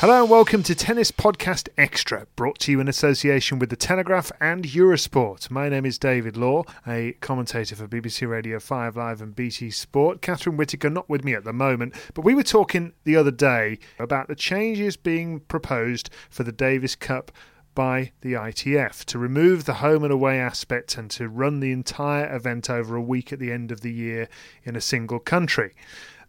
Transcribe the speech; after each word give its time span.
Hello 0.00 0.22
and 0.22 0.30
welcome 0.30 0.62
to 0.62 0.76
Tennis 0.76 1.10
Podcast 1.10 1.68
Extra, 1.76 2.28
brought 2.36 2.60
to 2.60 2.70
you 2.70 2.78
in 2.78 2.86
association 2.86 3.58
with 3.58 3.68
The 3.68 3.74
Telegraph 3.74 4.30
and 4.40 4.62
Eurosport. 4.62 5.50
My 5.50 5.68
name 5.68 5.84
is 5.84 5.98
David 5.98 6.36
Law, 6.36 6.62
a 6.86 7.14
commentator 7.20 7.74
for 7.74 7.88
BBC 7.88 8.28
Radio 8.28 8.60
5 8.60 8.96
Live 8.96 9.20
and 9.20 9.34
BT 9.34 9.72
Sport. 9.72 10.22
Catherine 10.22 10.56
Whitaker 10.56 10.88
not 10.88 11.08
with 11.08 11.24
me 11.24 11.34
at 11.34 11.42
the 11.42 11.52
moment, 11.52 11.96
but 12.14 12.24
we 12.24 12.36
were 12.36 12.44
talking 12.44 12.92
the 13.02 13.16
other 13.16 13.32
day 13.32 13.80
about 13.98 14.28
the 14.28 14.36
changes 14.36 14.96
being 14.96 15.40
proposed 15.40 16.10
for 16.30 16.44
the 16.44 16.52
Davis 16.52 16.94
Cup 16.94 17.32
by 17.74 18.12
the 18.20 18.34
ITF 18.34 19.04
to 19.04 19.18
remove 19.18 19.64
the 19.64 19.74
home 19.74 20.04
and 20.04 20.12
away 20.12 20.38
aspect 20.38 20.96
and 20.96 21.10
to 21.10 21.28
run 21.28 21.58
the 21.58 21.72
entire 21.72 22.32
event 22.36 22.70
over 22.70 22.94
a 22.94 23.02
week 23.02 23.32
at 23.32 23.40
the 23.40 23.50
end 23.50 23.72
of 23.72 23.80
the 23.80 23.92
year 23.92 24.28
in 24.62 24.76
a 24.76 24.80
single 24.80 25.18
country. 25.18 25.74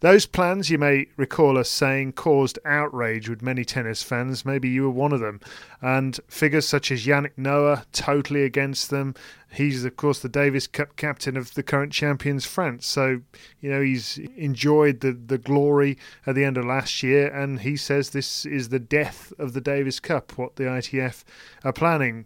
Those 0.00 0.24
plans, 0.24 0.70
you 0.70 0.78
may 0.78 1.08
recall 1.18 1.58
us 1.58 1.68
saying, 1.68 2.12
caused 2.12 2.58
outrage 2.64 3.28
with 3.28 3.42
many 3.42 3.66
tennis 3.66 4.02
fans. 4.02 4.46
Maybe 4.46 4.70
you 4.70 4.84
were 4.84 4.90
one 4.90 5.12
of 5.12 5.20
them. 5.20 5.40
And 5.82 6.18
figures 6.26 6.66
such 6.66 6.90
as 6.90 7.04
Yannick 7.04 7.36
Noah, 7.36 7.84
totally 7.92 8.44
against 8.44 8.88
them. 8.88 9.14
He's, 9.52 9.84
of 9.84 9.96
course, 9.96 10.20
the 10.20 10.30
Davis 10.30 10.66
Cup 10.66 10.96
captain 10.96 11.36
of 11.36 11.52
the 11.52 11.62
current 11.62 11.92
champions, 11.92 12.46
France. 12.46 12.86
So, 12.86 13.20
you 13.60 13.70
know, 13.70 13.82
he's 13.82 14.16
enjoyed 14.36 15.00
the, 15.00 15.12
the 15.12 15.38
glory 15.38 15.98
at 16.26 16.34
the 16.34 16.44
end 16.44 16.56
of 16.56 16.64
last 16.64 17.02
year. 17.02 17.28
And 17.28 17.60
he 17.60 17.76
says 17.76 18.10
this 18.10 18.46
is 18.46 18.70
the 18.70 18.78
death 18.78 19.34
of 19.38 19.52
the 19.52 19.60
Davis 19.60 20.00
Cup, 20.00 20.38
what 20.38 20.56
the 20.56 20.64
ITF 20.64 21.24
are 21.62 21.74
planning. 21.74 22.24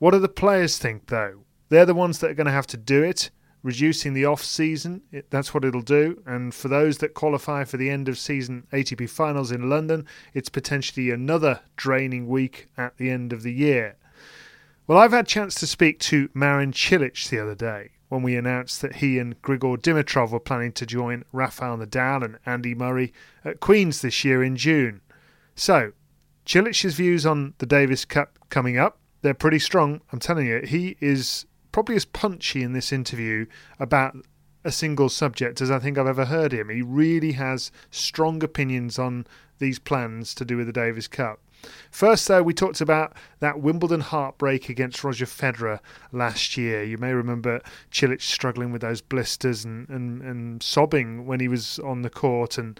What 0.00 0.10
do 0.10 0.18
the 0.18 0.28
players 0.28 0.78
think, 0.78 1.06
though? 1.06 1.44
They're 1.68 1.86
the 1.86 1.94
ones 1.94 2.18
that 2.18 2.30
are 2.30 2.34
going 2.34 2.46
to 2.46 2.52
have 2.52 2.66
to 2.68 2.76
do 2.76 3.04
it 3.04 3.30
reducing 3.64 4.12
the 4.12 4.26
off 4.26 4.44
season. 4.44 5.00
It, 5.10 5.30
that's 5.30 5.52
what 5.52 5.64
it'll 5.64 5.80
do. 5.80 6.22
And 6.26 6.54
for 6.54 6.68
those 6.68 6.98
that 6.98 7.14
qualify 7.14 7.64
for 7.64 7.78
the 7.78 7.90
end 7.90 8.08
of 8.08 8.18
season 8.18 8.68
ATP 8.72 9.10
finals 9.10 9.50
in 9.50 9.68
London, 9.68 10.06
it's 10.34 10.50
potentially 10.50 11.10
another 11.10 11.60
draining 11.76 12.28
week 12.28 12.68
at 12.76 12.96
the 12.98 13.10
end 13.10 13.32
of 13.32 13.42
the 13.42 13.52
year. 13.52 13.96
Well, 14.86 14.98
I've 14.98 15.12
had 15.12 15.24
a 15.24 15.28
chance 15.28 15.54
to 15.56 15.66
speak 15.66 15.98
to 16.00 16.28
Marin 16.34 16.72
Cilic 16.72 17.28
the 17.28 17.40
other 17.40 17.54
day 17.54 17.92
when 18.10 18.22
we 18.22 18.36
announced 18.36 18.82
that 18.82 18.96
he 18.96 19.18
and 19.18 19.40
Grigor 19.40 19.78
Dimitrov 19.78 20.30
were 20.30 20.38
planning 20.38 20.72
to 20.72 20.86
join 20.86 21.24
Rafael 21.32 21.78
Nadal 21.78 22.22
and 22.22 22.38
Andy 22.44 22.74
Murray 22.74 23.12
at 23.44 23.60
Queen's 23.60 24.02
this 24.02 24.24
year 24.24 24.44
in 24.44 24.56
June. 24.56 25.00
So, 25.56 25.92
Cilic's 26.44 26.94
views 26.94 27.24
on 27.24 27.54
the 27.58 27.66
Davis 27.66 28.04
Cup 28.04 28.38
coming 28.50 28.76
up, 28.76 28.98
they're 29.22 29.32
pretty 29.32 29.58
strong. 29.58 30.02
I'm 30.12 30.18
telling 30.18 30.46
you, 30.46 30.60
he 30.60 30.98
is 31.00 31.46
probably 31.74 31.96
as 31.96 32.04
punchy 32.04 32.62
in 32.62 32.72
this 32.72 32.92
interview 32.92 33.46
about 33.80 34.16
a 34.62 34.70
single 34.70 35.08
subject 35.08 35.60
as 35.60 35.72
I 35.72 35.80
think 35.80 35.98
I've 35.98 36.06
ever 36.06 36.26
heard 36.26 36.52
him. 36.52 36.68
He 36.68 36.82
really 36.82 37.32
has 37.32 37.72
strong 37.90 38.44
opinions 38.44 38.96
on 38.96 39.26
these 39.58 39.80
plans 39.80 40.36
to 40.36 40.44
do 40.44 40.56
with 40.56 40.68
the 40.68 40.72
Davis 40.72 41.08
Cup. 41.08 41.40
First, 41.90 42.28
though, 42.28 42.44
we 42.44 42.54
talked 42.54 42.80
about 42.80 43.16
that 43.40 43.58
Wimbledon 43.58 44.02
heartbreak 44.02 44.68
against 44.68 45.02
Roger 45.02 45.26
Federer 45.26 45.80
last 46.12 46.56
year. 46.56 46.84
You 46.84 46.96
may 46.96 47.12
remember 47.12 47.60
Cilic 47.90 48.22
struggling 48.22 48.70
with 48.70 48.82
those 48.82 49.00
blisters 49.00 49.64
and, 49.64 49.88
and, 49.88 50.22
and 50.22 50.62
sobbing 50.62 51.26
when 51.26 51.40
he 51.40 51.48
was 51.48 51.80
on 51.80 52.02
the 52.02 52.10
court. 52.10 52.56
And 52.56 52.78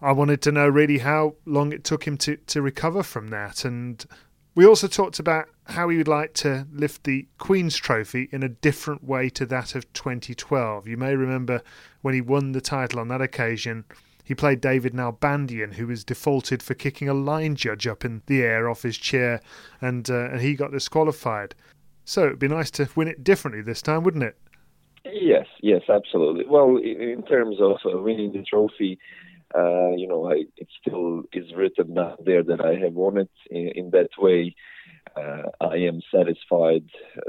I 0.00 0.12
wanted 0.12 0.42
to 0.42 0.52
know 0.52 0.68
really 0.68 0.98
how 0.98 1.34
long 1.44 1.72
it 1.72 1.82
took 1.82 2.06
him 2.06 2.16
to, 2.18 2.36
to 2.36 2.62
recover 2.62 3.02
from 3.02 3.30
that. 3.30 3.64
And 3.64 4.06
we 4.54 4.66
also 4.66 4.86
talked 4.86 5.18
about 5.18 5.48
how 5.66 5.88
he 5.88 5.96
would 5.96 6.08
like 6.08 6.34
to 6.34 6.66
lift 6.72 7.04
the 7.04 7.26
Queen's 7.38 7.76
Trophy 7.76 8.28
in 8.32 8.42
a 8.42 8.48
different 8.48 9.04
way 9.04 9.28
to 9.30 9.46
that 9.46 9.74
of 9.74 9.90
2012. 9.92 10.86
You 10.86 10.96
may 10.96 11.14
remember 11.14 11.62
when 12.02 12.14
he 12.14 12.20
won 12.20 12.52
the 12.52 12.60
title 12.60 13.00
on 13.00 13.08
that 13.08 13.22
occasion, 13.22 13.84
he 14.24 14.34
played 14.34 14.60
David 14.60 14.92
Nalbandian, 14.92 15.74
who 15.74 15.86
was 15.86 16.04
defaulted 16.04 16.62
for 16.62 16.74
kicking 16.74 17.08
a 17.08 17.14
line 17.14 17.56
judge 17.56 17.86
up 17.86 18.04
in 18.04 18.22
the 18.26 18.42
air 18.42 18.68
off 18.68 18.82
his 18.82 18.96
chair, 18.96 19.40
and 19.80 20.08
uh, 20.08 20.30
and 20.30 20.40
he 20.40 20.54
got 20.54 20.70
disqualified. 20.70 21.54
So 22.04 22.26
it'd 22.26 22.38
be 22.38 22.48
nice 22.48 22.70
to 22.72 22.88
win 22.94 23.08
it 23.08 23.24
differently 23.24 23.62
this 23.62 23.82
time, 23.82 24.04
wouldn't 24.04 24.24
it? 24.24 24.36
Yes, 25.04 25.46
yes, 25.60 25.82
absolutely. 25.88 26.44
Well, 26.46 26.76
in 26.76 27.24
terms 27.28 27.56
of 27.60 27.78
uh, 27.84 27.98
winning 27.98 28.32
the 28.32 28.42
trophy, 28.42 28.98
uh, 29.56 29.90
you 29.96 30.06
know, 30.08 30.30
I, 30.30 30.44
it 30.56 30.68
still 30.80 31.22
is 31.32 31.52
written 31.54 31.94
down 31.94 32.16
there 32.24 32.42
that 32.42 32.60
I 32.64 32.74
have 32.84 32.94
won 32.94 33.18
it 33.18 33.30
in, 33.50 33.68
in 33.74 33.90
that 33.90 34.10
way. 34.18 34.54
Uh, 35.16 35.42
I 35.60 35.76
am 35.76 36.00
satisfied 36.14 36.84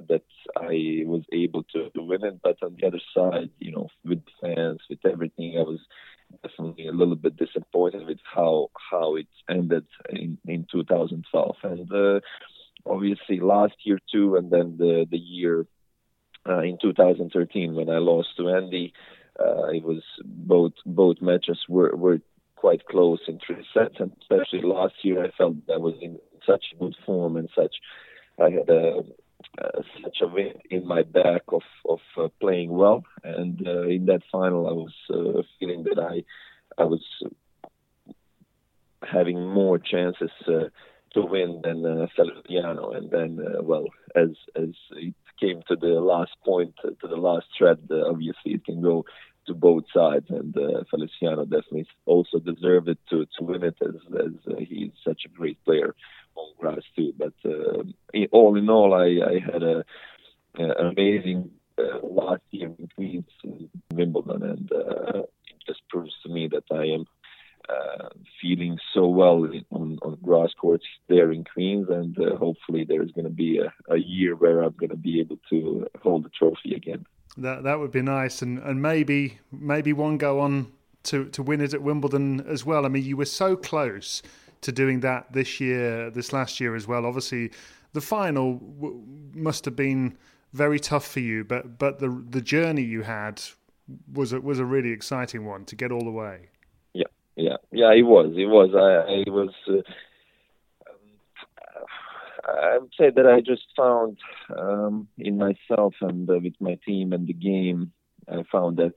that 0.08 0.24
I 0.56 1.04
was 1.06 1.24
able 1.34 1.64
to, 1.74 1.90
win 1.96 2.24
it, 2.24 2.40
but 2.42 2.58
on 2.62 2.78
the 2.80 2.88
other 2.88 3.02
side, 3.16 3.50
you 3.60 3.72
know, 3.72 3.90
with 4.06 4.24
fans, 4.42 4.80
with 4.90 5.00
everything, 5.06 5.58
I 5.58 5.64
was 5.64 5.80
definitely 6.42 6.88
a 6.88 6.92
little 6.92 7.16
bit 7.16 7.36
disappointed 7.38 8.06
with 8.08 8.20
how 8.24 8.70
how 8.92 9.16
it 9.16 9.28
ended 9.50 9.86
in 10.10 10.38
in 10.46 10.66
2012, 10.72 11.56
and 11.64 11.92
uh, 11.92 12.20
obviously 12.86 13.40
last 13.40 13.76
year 13.84 14.00
too, 14.12 14.36
and 14.36 14.50
then 14.50 14.78
the 14.78 15.06
the 15.10 15.18
year 15.18 15.66
uh, 16.48 16.62
in 16.62 16.78
2013 16.82 17.76
when 17.76 17.90
I 17.90 17.98
lost 17.98 18.30
to 18.38 18.50
Andy. 18.50 18.94
Uh, 19.40 19.68
it 19.70 19.84
was 19.84 20.04
both 20.24 20.74
both 20.86 21.22
matches 21.22 21.60
were 21.68 21.96
were 21.96 22.20
quite 22.56 22.86
close 22.86 23.20
in 23.28 23.40
three 23.46 23.66
sets, 23.74 23.96
and 24.00 24.12
especially 24.22 24.62
last 24.62 24.94
year 25.04 25.26
I 25.26 25.32
felt 25.38 25.56
I 25.74 25.78
was 25.78 25.96
in 26.02 26.20
such 26.46 26.64
good 26.80 26.96
form 27.06 27.38
and 27.38 27.50
such. 27.56 27.76
I 28.40 28.50
had 28.50 28.70
a, 28.70 29.04
such 30.04 30.18
a 30.22 30.28
wind 30.28 30.62
in 30.70 30.88
my 30.88 31.04
back 31.04 31.44
of 31.50 31.64
of 31.88 32.00
uh, 32.18 32.28
playing 32.40 32.72
well, 32.72 33.04
and 33.24 33.56
uh, 33.68 33.88
in 33.88 34.06
that 34.06 34.22
final 34.32 34.68
I 34.68 34.74
was 34.74 34.94
uh, 35.10 35.42
feeling 35.60 35.84
that 35.84 36.00
I 36.00 36.24
I 36.82 36.86
was 36.86 37.04
having 39.12 39.46
more 39.48 39.78
chances 39.78 40.32
uh, 40.48 40.70
to 41.14 41.22
win 41.22 41.62
than 41.64 41.86
uh, 41.86 42.08
Feliciano, 42.16 42.92
and 42.92 43.10
then 43.12 43.40
uh, 43.40 43.62
well 43.62 43.86
as 44.16 44.30
as 44.56 44.70
it 44.92 45.16
came 45.40 45.62
to 45.68 45.76
the 45.76 46.00
last 46.00 46.32
point, 46.46 46.74
to 46.84 47.08
the 47.08 47.16
last 47.16 47.48
thread, 47.58 47.80
uh, 47.92 48.10
obviously 48.10 48.54
it 48.54 48.66
can 48.66 48.82
go 48.82 49.06
to 49.48 49.54
both 49.54 49.84
sides, 49.94 50.26
and 50.30 50.56
uh, 50.58 50.84
Feliciano 50.90 51.44
definitely 51.44 51.88
also 52.06 52.40
deserved 52.40 52.88
it 52.88 53.00
to 53.10 53.26
to 53.38 53.44
win 53.44 53.64
it 53.64 53.76
as 53.82 53.96
as 54.20 54.54
uh, 54.54 54.56
he's 54.60 54.92
such 55.04 55.24
a 55.26 55.30
great 55.30 55.64
player 55.66 55.96
on 56.36 56.54
grass 56.58 56.82
too. 56.96 57.14
But 57.18 57.34
uh, 57.46 57.84
all 58.32 58.56
in 58.56 58.70
all, 58.70 58.94
I 58.94 59.20
I 59.26 59.40
had 59.40 59.64
a, 59.64 59.84
a 60.58 60.64
amazing 60.64 61.52
uh, 61.78 62.00
last 62.04 62.44
year 62.52 62.72
in 62.80 62.88
Queens, 62.96 63.26
Wimbledon, 63.92 64.44
and 64.44 64.72
uh, 64.72 65.20
it 65.20 65.60
just 65.68 65.82
proved 68.44 68.82
so 68.94 69.08
well 69.08 69.50
on, 69.72 70.00
on 70.02 70.18
grass 70.22 70.50
courts 70.60 70.86
there 71.08 71.32
in 71.32 71.44
Queens, 71.44 71.88
and 71.90 72.18
uh, 72.20 72.36
hopefully 72.36 72.86
there's 72.88 73.12
going 73.12 73.26
to 73.26 73.32
be 73.32 73.60
a, 73.60 73.94
a 73.94 73.98
year 73.98 74.36
where 74.36 74.62
I'm 74.62 74.76
going 74.80 74.90
to 74.90 74.96
be 74.96 75.20
able 75.20 75.38
to 75.50 75.88
hold 76.02 76.26
the 76.26 76.30
trophy 76.30 76.76
again. 76.76 77.06
That 77.38 77.64
that 77.64 77.80
would 77.80 77.92
be 77.92 78.02
nice, 78.02 78.42
and, 78.42 78.60
and 78.60 78.82
maybe 78.82 79.40
maybe 79.52 79.94
one 79.94 80.18
go 80.18 80.40
on 80.40 80.72
to, 81.04 81.26
to 81.30 81.44
win 81.44 81.62
it 81.62 81.74
at 81.74 81.82
Wimbledon 81.82 82.42
as 82.48 82.66
well. 82.66 82.86
I 82.86 82.90
mean, 82.90 83.04
you 83.04 83.18
were 83.18 83.26
so 83.26 83.56
close 83.56 84.22
to 84.62 84.72
doing 84.72 85.02
that 85.02 85.34
this 85.34 85.60
year, 85.60 86.10
this 86.12 86.32
last 86.32 86.60
year 86.60 86.76
as 86.76 86.88
well. 86.88 87.06
Obviously, 87.06 87.52
the 87.94 88.02
final 88.02 88.60
w- 88.60 89.02
must 89.34 89.66
have 89.66 89.76
been 89.76 90.18
very 90.54 90.80
tough 90.80 91.08
for 91.08 91.22
you, 91.22 91.44
but 91.44 91.80
but 91.80 92.00
the 92.00 92.24
the 92.30 92.42
journey 92.42 92.84
you 92.84 93.02
had 93.02 93.42
was 94.14 94.32
a, 94.32 94.40
was 94.40 94.60
a 94.60 94.66
really 94.66 94.92
exciting 94.92 95.46
one 95.46 95.66
to 95.66 95.76
get 95.76 95.92
all 95.92 96.06
the 96.06 96.12
way. 96.12 96.50
Yeah. 97.74 97.92
It 97.94 98.04
was. 98.04 98.34
It 98.36 98.46
was. 98.46 98.70
I, 98.74 99.12
I 99.12 99.32
was. 99.32 99.54
Uh, 99.68 99.82
I 102.46 102.78
would 102.78 102.92
say 103.00 103.10
that 103.10 103.26
I 103.26 103.40
just 103.40 103.64
found 103.76 104.18
um, 104.58 105.08
in 105.18 105.38
myself 105.38 105.94
and 106.02 106.30
uh, 106.30 106.40
with 106.44 106.56
my 106.60 106.78
team 106.86 107.14
and 107.14 107.26
the 107.26 107.34
game, 107.34 107.94
I 108.30 108.44
found 108.52 108.78
that 108.78 108.94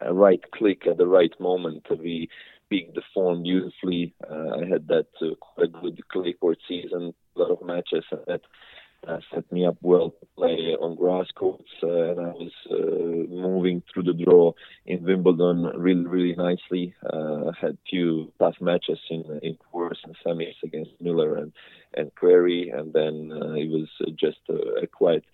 a 0.00 0.14
right 0.14 0.40
click 0.52 0.86
at 0.86 0.96
the 0.96 1.06
right 1.06 1.32
moment. 1.38 1.86
We 1.90 2.28
picked 2.70 2.94
the 2.94 3.02
form 3.12 3.42
beautifully. 3.42 4.14
Uh, 4.30 4.60
I 4.60 4.66
had 4.66 4.88
that 4.88 5.08
uh, 5.20 5.62
a 5.62 5.66
good 5.66 6.00
clay 6.08 6.34
court 6.34 6.58
season, 6.66 7.14
a 7.36 7.38
lot 7.38 7.50
of 7.50 7.66
matches, 7.66 8.04
and 8.10 8.20
that 8.26 8.42
uh, 9.06 9.18
set 9.32 9.50
me 9.52 9.66
up 9.66 9.76
well 9.80 10.10
to 10.10 10.26
play 10.36 10.76
on 10.80 10.96
grass 10.96 11.26
courts. 11.34 11.70
Uh, 11.82 12.10
and 12.10 12.20
I 12.20 12.32
was 12.32 12.52
uh, 12.70 13.32
moving 13.32 13.82
through 13.92 14.04
the 14.04 14.12
draw 14.12 14.52
in 14.86 15.04
Wimbledon 15.04 15.64
really, 15.76 16.06
really 16.06 16.34
nicely. 16.34 16.94
Uh, 17.04 17.52
had 17.60 17.78
few 17.88 18.32
tough 18.38 18.56
matches 18.60 18.98
in 19.10 19.24
in 19.42 19.56
quarters 19.70 20.00
and 20.04 20.16
semis 20.24 20.56
against 20.64 20.90
Muller 21.00 21.36
and 21.36 21.52
and 21.94 22.14
Querrey, 22.14 22.76
and 22.76 22.92
then 22.92 23.30
uh, 23.32 23.54
it 23.54 23.70
was 23.70 23.88
just 24.16 24.38
quite 24.92 25.24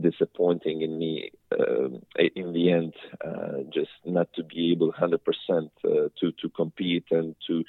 disappointing 0.00 0.82
in 0.82 0.98
me 0.98 1.30
um, 1.58 2.02
in 2.34 2.52
the 2.52 2.70
end, 2.70 2.94
uh, 3.24 3.58
just 3.72 3.90
not 4.04 4.28
to 4.34 4.42
be 4.42 4.72
able 4.72 4.92
100% 4.92 5.18
uh, 5.50 6.08
to 6.18 6.32
to 6.40 6.48
compete 6.54 7.04
and 7.10 7.34
to 7.46 7.64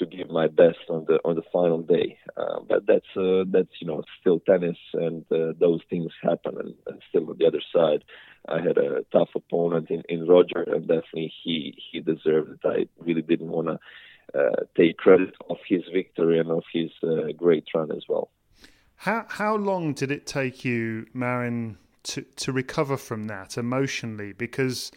to 0.00 0.06
give 0.06 0.28
my 0.30 0.48
best 0.48 0.78
on 0.88 1.04
the 1.06 1.20
on 1.24 1.36
the 1.36 1.42
final 1.52 1.82
day. 1.82 2.18
Uh, 2.36 2.60
but 2.68 2.86
that's 2.86 3.12
uh, 3.16 3.44
that's 3.48 3.74
you 3.80 3.86
know 3.86 4.02
still 4.20 4.40
tennis, 4.40 4.78
and 4.94 5.24
uh, 5.30 5.52
those 5.60 5.80
things 5.88 6.10
happen. 6.22 6.56
And, 6.58 6.74
and 6.86 7.00
still 7.08 7.30
on 7.30 7.36
the 7.38 7.46
other 7.46 7.62
side, 7.74 8.02
I 8.48 8.60
had 8.60 8.78
a 8.78 9.04
tough 9.12 9.30
opponent 9.36 9.90
in, 9.90 10.02
in 10.08 10.26
Roger, 10.26 10.62
and 10.62 10.88
definitely 10.88 11.32
he 11.44 11.74
he 11.92 12.00
deserved 12.00 12.50
it. 12.50 12.60
I 12.64 12.86
really 13.04 13.22
didn't 13.22 13.50
want 13.50 13.68
to 13.68 13.78
uh, 14.38 14.64
take 14.76 14.96
credit 14.96 15.34
of 15.48 15.58
his 15.68 15.82
victory 15.92 16.38
and 16.38 16.50
of 16.50 16.64
his 16.72 16.90
uh, 17.02 17.32
great 17.36 17.64
run 17.74 17.92
as 17.92 18.04
well. 18.08 18.30
How 18.96 19.26
how 19.28 19.56
long 19.56 19.94
did 19.94 20.10
it 20.10 20.26
take 20.26 20.64
you, 20.64 21.06
Marin, 21.14 21.78
to 22.04 22.22
to 22.22 22.52
recover 22.52 22.96
from 22.96 23.26
that 23.28 23.56
emotionally? 23.56 24.32
Because 24.32 24.90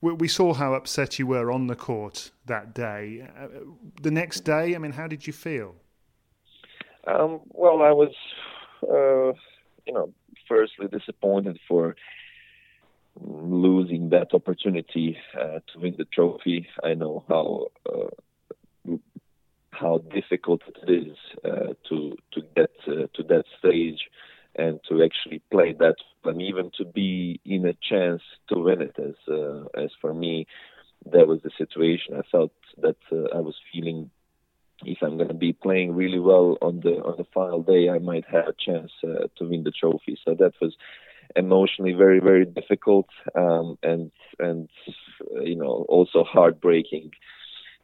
we, 0.00 0.28
saw 0.28 0.54
how 0.54 0.74
upset 0.74 1.18
you 1.18 1.26
were 1.26 1.50
on 1.50 1.66
the 1.66 1.76
court 1.76 2.30
that 2.46 2.74
day. 2.74 3.28
Uh, 3.38 3.48
the 4.00 4.10
next 4.10 4.40
day, 4.40 4.74
I 4.74 4.78
mean, 4.78 4.92
how 4.92 5.06
did 5.06 5.26
you 5.26 5.32
feel? 5.32 5.74
Um, 7.06 7.40
well, 7.48 7.82
I 7.82 7.92
was, 7.92 8.14
uh, 8.82 9.32
you 9.86 9.92
know, 9.92 10.12
firstly 10.48 10.88
disappointed 10.88 11.58
for 11.68 11.96
losing 13.20 14.10
that 14.10 14.32
opportunity 14.32 15.16
uh, 15.38 15.60
to 15.72 15.78
win 15.78 15.94
the 15.98 16.04
trophy. 16.06 16.66
I 16.82 16.94
know 16.94 17.24
how 17.28 17.68
uh, 17.90 18.96
how 19.72 19.98
difficult 20.12 20.62
it 20.68 20.90
is 20.90 21.16
uh, 21.44 21.74
to 21.88 22.16
to 22.32 22.40
get 22.56 22.70
uh, 22.86 23.06
to 23.14 23.22
that 23.28 23.44
stage 23.58 24.00
and 24.56 24.80
to 24.88 25.02
actually 25.02 25.42
play 25.50 25.74
that 25.78 25.96
and 26.24 26.42
even 26.42 26.70
to 26.76 26.84
be 26.84 27.40
in 27.44 27.64
a 27.66 27.74
chance 27.88 28.22
to 28.48 28.58
win 28.58 28.82
it. 28.82 28.96
As 28.98 29.14
uh, 29.28 29.64
as 29.74 29.90
for 30.00 30.12
me 30.14 30.46
that 31.06 31.26
was 31.26 31.40
the 31.42 31.50
situation. 31.56 32.14
I 32.16 32.22
felt 32.30 32.52
that 32.78 32.96
uh, 33.12 33.36
i 33.36 33.40
was 33.40 33.56
feeling 33.72 34.10
if 34.84 34.98
i'm 35.02 35.16
going 35.16 35.28
to 35.28 35.34
be 35.34 35.52
playing 35.52 35.94
really 35.94 36.18
well 36.18 36.56
on 36.62 36.80
the 36.80 36.94
on 37.02 37.14
the 37.18 37.26
final 37.34 37.62
day 37.62 37.88
i 37.90 37.98
might 37.98 38.24
have 38.26 38.48
a 38.48 38.54
chance 38.58 38.92
uh, 39.04 39.26
to 39.36 39.48
win 39.48 39.64
the 39.64 39.70
trophy. 39.70 40.18
So 40.24 40.34
that 40.34 40.52
was 40.60 40.74
emotionally 41.36 41.92
very 41.92 42.20
very 42.20 42.44
difficult 42.44 43.08
um, 43.34 43.78
and 43.82 44.10
and 44.38 44.68
you 45.42 45.56
know 45.56 45.86
also 45.88 46.24
heartbreaking 46.24 47.10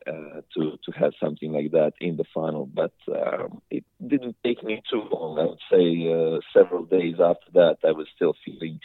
uh, 0.07 0.41
to 0.55 0.79
to 0.85 0.93
have 0.99 1.13
something 1.21 1.53
like 1.53 1.73
that 1.73 1.93
in 2.01 2.17
the 2.17 2.25
final. 2.35 2.67
But 2.67 2.93
um, 3.09 3.61
it 3.71 3.85
didn't 4.07 4.37
take 4.45 4.63
me 4.63 4.83
too 4.91 5.03
long. 5.13 5.39
I 5.39 5.45
would 5.47 5.65
say 5.71 5.87
uh, 6.13 6.41
several 6.53 6.85
days 6.85 7.17
after 7.21 7.51
that, 7.55 7.79
I 7.85 7.93
was 7.93 8.07
still 8.15 8.35
feeling 8.45 8.81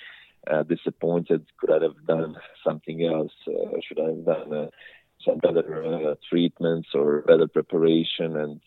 uh, 0.52 0.64
disappointed. 0.64 1.46
Could 1.60 1.72
I 1.72 1.84
have 1.84 2.06
done 2.08 2.36
something 2.66 3.04
else? 3.06 3.34
Uh, 3.48 3.78
should 3.88 4.00
I 4.00 4.08
have 4.10 4.26
done 4.26 4.54
uh, 4.54 4.68
some 5.26 5.38
better 5.38 5.84
uh, 6.12 6.16
treatments 6.30 6.90
or 6.94 7.22
better 7.22 7.48
preparation? 7.48 8.36
And 8.36 8.62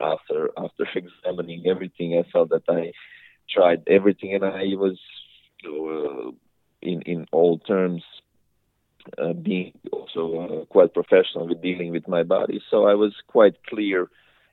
after 0.00 0.50
after 0.56 0.84
examining 0.94 1.64
everything, 1.66 2.18
I 2.18 2.30
felt 2.30 2.50
that 2.50 2.64
I 2.68 2.92
tried 3.50 3.82
everything, 3.88 4.34
and 4.34 4.44
I 4.44 4.74
was. 4.76 4.98
In 6.82 7.00
in 7.02 7.26
all 7.32 7.58
terms 7.58 8.02
uh, 9.18 9.32
being 9.32 9.72
also 9.92 10.40
uh, 10.40 10.64
quite 10.66 10.94
professional 10.94 11.48
with 11.48 11.62
dealing 11.62 11.90
with 11.90 12.08
my 12.08 12.22
body. 12.22 12.60
So 12.70 12.86
I 12.86 12.94
was 12.94 13.14
quite 13.26 13.62
clear 13.64 14.08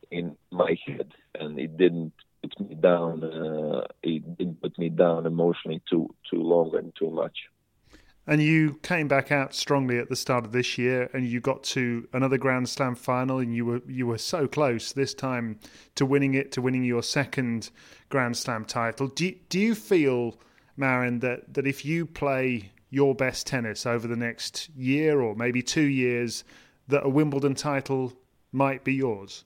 in 0.10 0.36
my 0.52 0.78
head, 0.86 1.14
and 1.36 1.60
it 1.60 1.78
didn't 1.78 2.14
put 2.42 2.60
me 2.60 2.76
down. 2.76 3.24
Uh, 3.24 3.88
it 4.04 4.38
didn't 4.38 4.62
put 4.62 4.78
me 4.78 4.90
down 4.90 5.26
emotionally 5.26 5.82
too 5.90 6.14
too 6.30 6.42
long 6.42 6.76
and 6.76 6.94
too 6.96 7.10
much. 7.10 7.38
And 8.28 8.42
you 8.42 8.80
came 8.84 9.08
back 9.08 9.32
out 9.32 9.56
strongly 9.56 9.98
at 9.98 10.10
the 10.10 10.16
start 10.16 10.46
of 10.46 10.52
this 10.52 10.78
year, 10.78 11.10
and 11.12 11.26
you 11.26 11.40
got 11.40 11.64
to 11.64 12.08
another 12.14 12.38
Grand 12.38 12.70
Slam 12.70 12.94
final, 12.96 13.40
and 13.40 13.56
you 13.56 13.66
were 13.66 13.82
you 13.88 14.06
were 14.06 14.20
so 14.20 14.48
close 14.48 14.94
this 14.94 15.14
time 15.14 15.60
to 15.96 16.06
winning 16.06 16.36
it, 16.36 16.52
to 16.54 16.62
winning 16.62 16.84
your 16.84 17.02
second 17.02 17.72
Grand 18.10 18.38
Slam 18.38 18.66
title. 18.66 19.08
Do 19.08 19.34
do 19.50 19.60
you 19.60 19.74
feel, 19.74 20.40
Marin, 20.78 21.20
that 21.20 21.54
that 21.56 21.66
if 21.66 21.84
you 21.84 22.06
play 22.06 22.72
your 22.92 23.16
best 23.16 23.48
tennis 23.48 23.86
over 23.88 24.08
the 24.08 24.16
next 24.16 24.70
year 24.76 25.22
or 25.22 25.34
maybe 25.36 25.64
two 25.64 25.82
years, 25.82 26.44
that 26.88 27.04
a 27.04 27.10
Wimbledon 27.10 27.56
title 27.56 28.14
might 28.52 28.84
be 28.84 28.94
yours? 28.94 29.46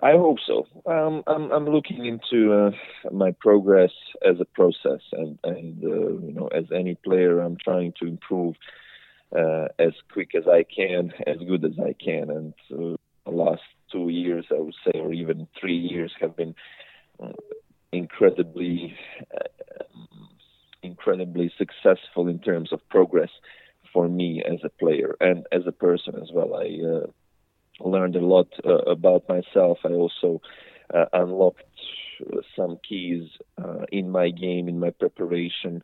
I 0.00 0.12
hope 0.12 0.36
so. 0.46 0.66
Um, 0.84 1.24
I'm, 1.26 1.50
I'm 1.50 1.64
looking 1.64 2.04
into 2.04 2.52
uh, 2.52 2.70
my 3.10 3.32
progress 3.40 3.92
as 4.28 4.38
a 4.40 4.44
process, 4.44 5.00
and, 5.12 5.38
and 5.42 5.82
uh, 5.82 6.26
you 6.26 6.34
know, 6.34 6.48
as 6.48 6.64
any 6.72 6.96
player, 6.96 7.40
I'm 7.40 7.56
trying 7.56 7.94
to 8.00 8.06
improve 8.06 8.56
uh, 9.34 9.68
as 9.78 9.92
quick 10.12 10.34
as 10.34 10.44
I 10.46 10.64
can, 10.64 11.14
as 11.26 11.38
good 11.38 11.64
as 11.64 11.78
I 11.82 11.94
can. 11.94 12.30
And 12.30 12.54
uh, 12.70 12.96
the 13.24 13.30
last 13.30 13.62
two 13.90 14.10
years, 14.10 14.44
I 14.50 14.60
would 14.60 14.74
say, 14.84 15.00
or 15.00 15.14
even 15.14 15.48
three 15.58 15.78
years, 15.78 16.12
have 16.20 16.36
been 16.36 16.54
uh, 17.18 17.32
incredibly 17.90 17.96
incredibly 17.96 18.94
successful 21.58 22.28
in 22.28 22.38
terms 22.38 22.72
of 22.72 22.86
progress 22.88 23.30
for 23.92 24.08
me 24.08 24.42
as 24.44 24.58
a 24.64 24.68
player 24.68 25.16
and 25.20 25.46
as 25.52 25.62
a 25.66 25.72
person 25.72 26.14
as 26.16 26.30
well. 26.32 26.54
I 26.54 26.68
uh, 26.86 27.06
learned 27.88 28.16
a 28.16 28.24
lot 28.24 28.48
uh, 28.64 28.78
about 28.90 29.28
myself. 29.28 29.78
I 29.84 29.90
also 29.90 30.40
uh, 30.92 31.06
unlocked 31.12 31.62
some 32.56 32.78
keys 32.88 33.28
uh, 33.62 33.84
in 33.92 34.10
my 34.10 34.30
game, 34.30 34.68
in 34.68 34.78
my 34.78 34.90
preparation, 34.90 35.82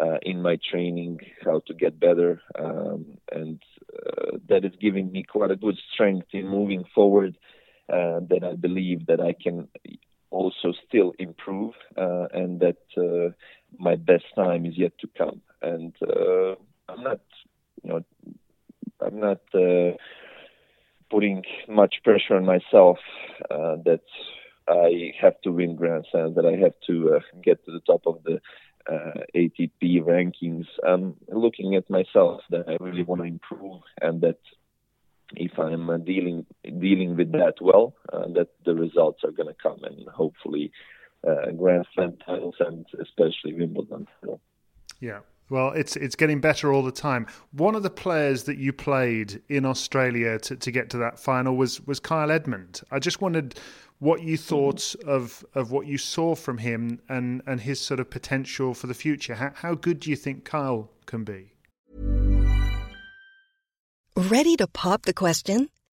uh, 0.00 0.18
in 0.22 0.42
my 0.42 0.58
training, 0.70 1.20
how 1.44 1.60
to 1.66 1.74
get 1.74 2.00
better, 2.00 2.40
um, 2.58 3.18
and 3.30 3.62
uh, 4.06 4.38
that 4.48 4.64
is 4.64 4.72
giving 4.80 5.12
me 5.12 5.22
quite 5.22 5.50
a 5.50 5.56
good 5.56 5.78
strength 5.92 6.28
in 6.32 6.48
moving 6.48 6.84
forward. 6.94 7.36
that 7.88 8.42
I 8.42 8.54
believe 8.56 9.06
that 9.06 9.20
I 9.20 9.34
can 9.40 9.68
also 10.30 10.72
still 10.88 11.12
improve, 11.18 11.74
and 11.96 12.60
that 12.60 13.34
my 13.78 13.96
best 13.96 14.24
time 14.34 14.66
is 14.66 14.76
yet 14.76 14.92
to 15.00 15.08
come. 15.16 15.40
And 15.62 15.94
uh, 16.02 16.54
I'm 16.88 17.02
not, 17.02 17.20
you 17.82 17.90
know, 17.90 18.04
I'm 19.00 19.20
not 19.20 19.40
uh, 19.54 19.96
putting 21.10 21.44
much 21.68 21.96
pressure 22.04 22.36
on 22.36 22.44
myself 22.44 22.98
uh, 23.50 23.76
that 23.84 24.02
I 24.68 25.12
have 25.20 25.40
to 25.42 25.50
win 25.50 25.76
Grand 25.76 26.06
Slam, 26.10 26.34
that 26.34 26.46
I 26.46 26.56
have 26.62 26.74
to 26.86 27.16
uh, 27.16 27.20
get 27.42 27.64
to 27.66 27.72
the 27.72 27.80
top 27.80 28.02
of 28.06 28.22
the 28.24 28.40
uh, 28.90 29.20
ATP 29.34 30.02
rankings. 30.02 30.66
I'm 30.86 31.16
looking 31.28 31.74
at 31.74 31.88
myself 31.90 32.40
that 32.50 32.68
I 32.68 32.76
really 32.80 33.02
want 33.02 33.20
to 33.22 33.26
improve, 33.26 33.82
and 34.00 34.20
that 34.22 34.38
if 35.36 35.58
I'm 35.58 35.88
uh, 35.90 35.98
dealing 35.98 36.46
dealing 36.64 37.16
with 37.16 37.32
that 37.32 37.54
well, 37.60 37.94
that 38.10 38.48
the 38.64 38.74
results 38.74 39.24
are 39.24 39.30
going 39.30 39.48
to 39.48 39.62
come, 39.62 39.84
and 39.84 40.08
hopefully 40.08 40.72
uh, 41.26 41.50
Grand 41.52 41.86
Slam 41.94 42.16
titles 42.24 42.54
and 42.60 42.86
especially 43.00 43.54
Wimbledon. 43.54 44.06
Yeah, 45.00 45.20
Well, 45.50 45.70
it's 45.72 45.96
it's 45.96 46.16
getting 46.16 46.40
better 46.40 46.72
all 46.72 46.82
the 46.82 46.92
time. 46.92 47.26
One 47.52 47.74
of 47.74 47.82
the 47.82 47.90
players 47.90 48.44
that 48.44 48.58
you 48.58 48.72
played 48.72 49.42
in 49.48 49.64
Australia 49.64 50.38
to, 50.40 50.56
to 50.56 50.70
get 50.70 50.90
to 50.90 50.98
that 50.98 51.18
final 51.18 51.56
was 51.56 51.80
was 51.86 52.00
Kyle 52.00 52.30
Edmund. 52.30 52.80
I 52.90 52.98
just 52.98 53.20
wondered 53.20 53.54
what 53.98 54.22
you 54.22 54.36
thought 54.36 54.94
of 55.06 55.44
of 55.54 55.70
what 55.70 55.86
you 55.86 55.98
saw 55.98 56.34
from 56.34 56.58
him 56.58 57.00
and 57.08 57.42
and 57.46 57.60
his 57.60 57.80
sort 57.80 58.00
of 58.00 58.10
potential 58.10 58.74
for 58.74 58.86
the 58.86 58.94
future. 58.94 59.34
How, 59.34 59.52
how 59.54 59.74
good 59.74 60.00
do 60.00 60.10
you 60.10 60.16
think 60.16 60.44
Kyle 60.44 60.90
can 61.06 61.24
be? 61.24 61.52
Ready 64.16 64.56
to 64.56 64.66
pop 64.66 65.02
the 65.02 65.12
question? 65.12 65.68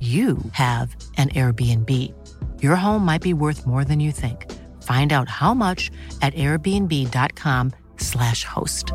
you 0.00 0.36
have 0.52 0.94
an 1.16 1.30
Airbnb. 1.30 1.90
Your 2.62 2.76
home 2.76 3.02
might 3.02 3.22
be 3.22 3.32
worth 3.32 3.66
more 3.66 3.82
than 3.82 3.98
you 3.98 4.12
think. 4.12 4.52
Find 4.82 5.14
out 5.14 5.30
how 5.30 5.54
much 5.54 5.90
at 6.20 6.34
airbnb.com/slash 6.34 8.44
host. 8.44 8.92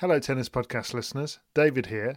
Hello, 0.00 0.18
Tennis 0.18 0.48
Podcast 0.48 0.92
listeners. 0.92 1.38
David 1.54 1.86
here. 1.86 2.16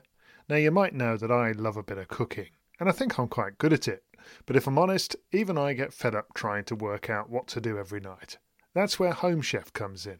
Now, 0.50 0.56
you 0.56 0.72
might 0.72 0.96
know 0.96 1.16
that 1.18 1.32
I 1.32 1.52
love 1.52 1.78
a 1.78 1.84
bit 1.84 2.00
of 2.00 2.08
cooking, 2.08 2.50
and 2.80 2.90
I 2.90 2.92
think 2.92 3.20
I'm 3.20 3.28
quite 3.28 3.60
good 3.60 3.74
at 3.74 3.88
it. 3.88 4.04
But 4.46 4.56
if 4.56 4.68
I'm 4.68 4.80
honest, 4.80 5.16
even 5.32 5.58
I 5.58 5.74
get 5.74 5.94
fed 5.94 6.16
up 6.16 6.34
trying 6.34 6.64
to 6.66 6.76
work 6.76 7.10
out 7.10 7.30
what 7.30 7.48
to 7.50 7.62
do 7.62 7.78
every 7.78 8.00
night. 8.00 8.38
That's 8.74 9.00
where 9.00 9.12
Home 9.12 9.42
Chef 9.42 9.72
comes 9.74 10.08
in 10.08 10.20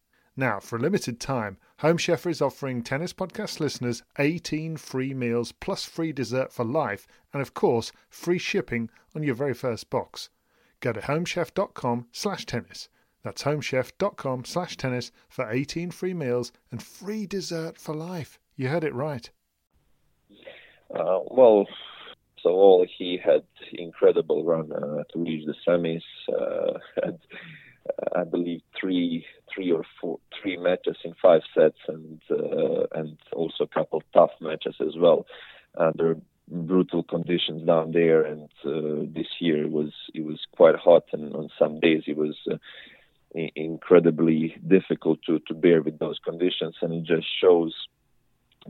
Now, 0.37 0.59
for 0.61 0.77
a 0.77 0.79
limited 0.79 1.19
time, 1.19 1.57
Home 1.79 1.97
Chef 1.97 2.25
is 2.25 2.41
offering 2.41 2.83
Tennis 2.83 3.11
Podcast 3.11 3.59
listeners 3.59 4.01
18 4.17 4.77
free 4.77 5.13
meals 5.13 5.51
plus 5.51 5.83
free 5.83 6.13
dessert 6.13 6.53
for 6.53 6.63
life, 6.63 7.05
and 7.33 7.41
of 7.41 7.53
course, 7.53 7.91
free 8.09 8.37
shipping 8.37 8.89
on 9.13 9.23
your 9.23 9.35
very 9.35 9.53
first 9.53 9.89
box. 9.89 10.29
Go 10.79 10.93
to 10.93 11.01
homechef.com 11.01 12.07
slash 12.13 12.45
tennis. 12.45 12.87
That's 13.23 13.43
homechef.com 13.43 14.45
slash 14.45 14.77
tennis 14.77 15.11
for 15.27 15.49
18 15.49 15.91
free 15.91 16.13
meals 16.13 16.51
and 16.71 16.81
free 16.81 17.25
dessert 17.27 17.77
for 17.77 17.93
life. 17.93 18.39
You 18.55 18.69
heard 18.69 18.83
it 18.85 18.93
right. 18.93 19.29
Uh, 20.93 21.19
well, 21.27 21.67
so 22.41 22.49
all 22.51 22.85
he 22.97 23.19
had 23.23 23.43
incredible 23.73 24.43
run 24.43 24.71
uh, 24.71 25.03
to 25.11 25.19
reach 25.19 25.45
the 25.45 25.55
semis. 25.67 26.01
Uh, 26.29 26.79
I 28.15 28.23
believe 28.23 28.61
three 28.79 29.25
three 29.53 29.71
or 29.71 29.83
four 29.99 30.19
three 30.41 30.57
matches 30.57 30.97
in 31.03 31.13
five 31.21 31.41
sets 31.55 31.77
and 31.87 32.21
uh, 32.29 32.85
and 32.93 33.17
also 33.33 33.63
a 33.63 33.67
couple 33.67 34.03
tough 34.13 34.31
matches 34.39 34.75
as 34.79 34.95
well 34.97 35.25
under 35.77 36.17
brutal 36.47 37.03
conditions 37.03 37.65
down 37.65 37.91
there. 37.91 38.23
And 38.23 38.49
uh, 38.65 39.05
this 39.13 39.27
year 39.39 39.63
it 39.63 39.71
was 39.71 39.93
it 40.13 40.23
was 40.23 40.39
quite 40.55 40.75
hot 40.75 41.05
and 41.13 41.33
on 41.33 41.49
some 41.57 41.79
days 41.79 42.03
it 42.07 42.17
was 42.17 42.37
uh, 42.51 42.57
incredibly 43.55 44.55
difficult 44.67 45.19
to 45.27 45.39
to 45.47 45.53
bear 45.53 45.81
with 45.81 45.99
those 45.99 46.19
conditions. 46.19 46.75
And 46.81 46.93
it 46.93 47.03
just 47.03 47.27
shows 47.39 47.73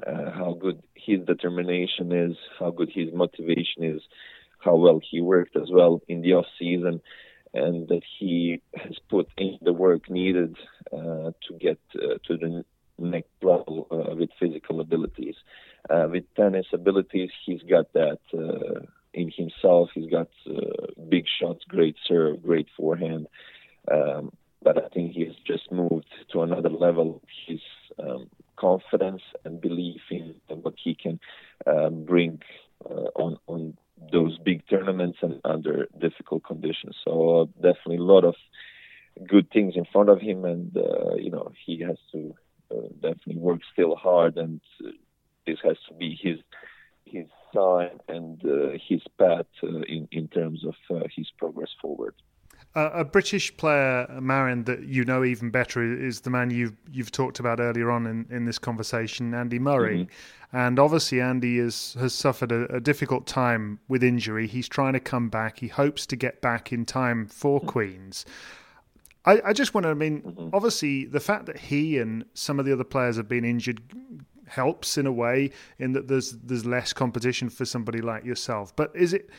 uh, 0.08 0.32
how 0.32 0.58
good 0.60 0.82
his 0.94 1.20
determination 1.26 2.12
is 2.12 2.38
how 2.60 2.72
good 2.72 2.90
his 2.94 3.14
motivation 3.14 3.84
is 3.84 4.02
how 4.60 4.76
well 4.76 5.02
he 5.04 5.20
worked 5.20 5.56
as 5.58 5.70
well 5.72 6.02
in 6.08 6.22
the 6.22 6.34
off 6.34 6.46
season 6.58 7.02
and 7.54 7.88
that 7.90 8.02
he 8.20 8.62
has 8.76 8.98
put 9.10 9.28
in 9.38 9.58
the 9.62 9.74
work 9.74 10.10
needed 10.10 10.56
uh, 10.94 11.32
to 11.48 11.54
get 11.60 11.80
uh, 11.96 12.18
to 12.28 12.38
the 12.38 12.64
next 12.98 13.32
level 13.42 13.88
uh, 13.92 14.16
with 14.16 14.30
physical 14.40 14.80
abilities. 14.80 15.36
Uh, 15.90 16.08
with 16.10 16.24
tennis 16.36 16.68
abilities, 16.74 17.32
he's 17.46 17.62
got 17.64 17.92
that 17.94 18.20
uh, 18.34 18.86
in 19.14 19.32
himself. 19.36 19.90
He's 19.94 20.10
got 20.10 20.30
uh, 20.50 20.88
big 21.10 21.26
shots, 21.40 21.64
great 21.68 21.96
serve, 22.08 22.44
great 22.44 22.68
forehand. 22.78 23.28
Um, 23.92 24.32
but 24.64 24.78
I 24.78 24.88
think 24.90 25.14
he's 25.14 25.36
just 25.46 25.72
moved 25.72 26.06
to 26.32 26.44
another 26.44 26.70
level. 26.70 27.22
His 27.48 27.62
um, 28.00 28.30
confidence 28.56 29.24
and 29.44 29.60
belief 29.60 30.02
in 30.12 30.36
what 30.48 30.76
he 30.82 30.96
can 30.96 31.20
bring 32.06 32.42
on 33.16 33.38
on 33.48 33.76
those 34.12 34.38
big 34.40 34.68
tournaments 34.68 35.20
and 35.22 35.40
under 35.44 35.88
difficult 36.00 36.44
conditions. 36.44 36.96
So 37.06 37.42
uh, 37.42 37.46
definitely 37.56 37.98
a 37.98 38.04
lot 38.04 38.24
of 38.24 38.36
good 39.28 39.50
things 39.52 39.74
in 39.76 39.86
front 39.92 40.10
of 40.10 40.22
him, 40.22 40.46
and 40.46 40.76
uh, 40.76 41.16
you 41.16 41.32
know 41.32 41.52
he 41.66 41.82
has 41.82 41.98
to 42.12 42.34
uh, 42.72 42.88
definitely 43.02 43.38
work 43.38 43.62
still 43.72 43.96
hard, 43.96 44.38
and 44.38 44.62
uh, 44.86 44.90
this 45.46 45.60
has 45.64 45.78
to 45.90 45.94
be 45.94 46.18
his 46.22 46.40
his 47.06 47.26
sign 47.54 48.00
and 48.08 48.42
uh, 48.46 48.78
his 48.88 49.02
path 49.20 49.46
uh, 49.64 49.82
in 49.88 50.08
in 50.12 50.28
terms 50.28 50.66
of 50.66 50.76
his 51.16 51.30
progress 51.38 51.70
forward. 51.82 52.16
Uh, 52.74 52.90
a 52.94 53.04
British 53.04 53.56
player, 53.58 54.08
Marin, 54.22 54.64
that 54.64 54.84
you 54.84 55.04
know 55.04 55.26
even 55.26 55.50
better 55.50 55.84
is 55.84 56.22
the 56.22 56.30
man 56.30 56.50
you've 56.52 56.78
you've 56.90 57.12
talked 57.12 57.40
about 57.40 57.60
earlier 57.60 57.92
on 57.92 58.08
in, 58.08 58.26
in 58.30 58.46
this 58.46 58.58
conversation, 58.58 59.34
Andy 59.34 59.60
Murray. 59.60 60.04
Mm-hmm. 60.04 60.41
And 60.54 60.80
obviously, 60.80 61.22
Andy 61.22 61.60
is, 61.60 61.96
has 62.00 62.14
suffered 62.14 62.52
a, 62.52 62.76
a, 62.76 62.80
difficult 62.82 63.26
time 63.26 63.80
with 63.88 64.04
injury. 64.04 64.48
He's 64.48 64.68
trying 64.68 64.94
to 64.94 65.00
come 65.00 65.30
back. 65.30 65.60
He 65.60 65.70
hopes 65.70 66.06
to 66.08 66.18
get 66.18 66.42
back 66.42 66.74
in 66.74 66.86
time 66.86 67.28
for 67.28 67.60
mm-hmm. 67.60 67.70
Queens. 67.70 68.26
I, 69.24 69.42
I, 69.46 69.54
just 69.54 69.74
want 69.74 69.86
to, 69.86 69.92
I 69.92 69.94
mean, 69.94 70.22
mm-hmm. 70.22 70.50
obviously, 70.54 71.06
the 71.06 71.22
fact 71.22 71.46
that 71.46 71.58
he 71.58 72.00
and 72.00 72.26
some 72.34 72.60
of 72.60 72.66
the 72.66 72.74
other 72.74 72.84
players 72.84 73.16
have 73.16 73.30
been 73.30 73.46
injured 73.46 73.82
helps 74.48 74.98
in 74.98 75.06
a 75.06 75.12
way, 75.12 75.52
in 75.80 75.94
that 75.94 76.08
there's 76.10 76.32
there's 76.32 76.66
less 76.66 76.92
competition 76.92 77.50
for 77.50 77.64
somebody 77.64 78.02
like 78.02 78.26
yourself. 78.26 78.76
But 78.76 78.92
is 78.94 79.14
it 79.14 79.30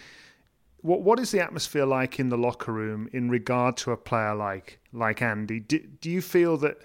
what 0.80 1.02
what 1.02 1.18
is 1.18 1.30
the 1.30 1.40
atmosphere 1.40 1.84
like 1.84 2.18
in 2.18 2.30
the 2.30 2.38
locker 2.38 2.72
room 2.72 3.08
in 3.12 3.28
regard 3.28 3.76
to 3.78 3.92
a 3.92 3.96
player 3.96 4.34
like 4.34 4.80
like 4.92 5.20
Andy? 5.20 5.60
Do, 5.60 5.78
do 5.78 6.10
you 6.10 6.22
feel 6.22 6.56
that 6.58 6.78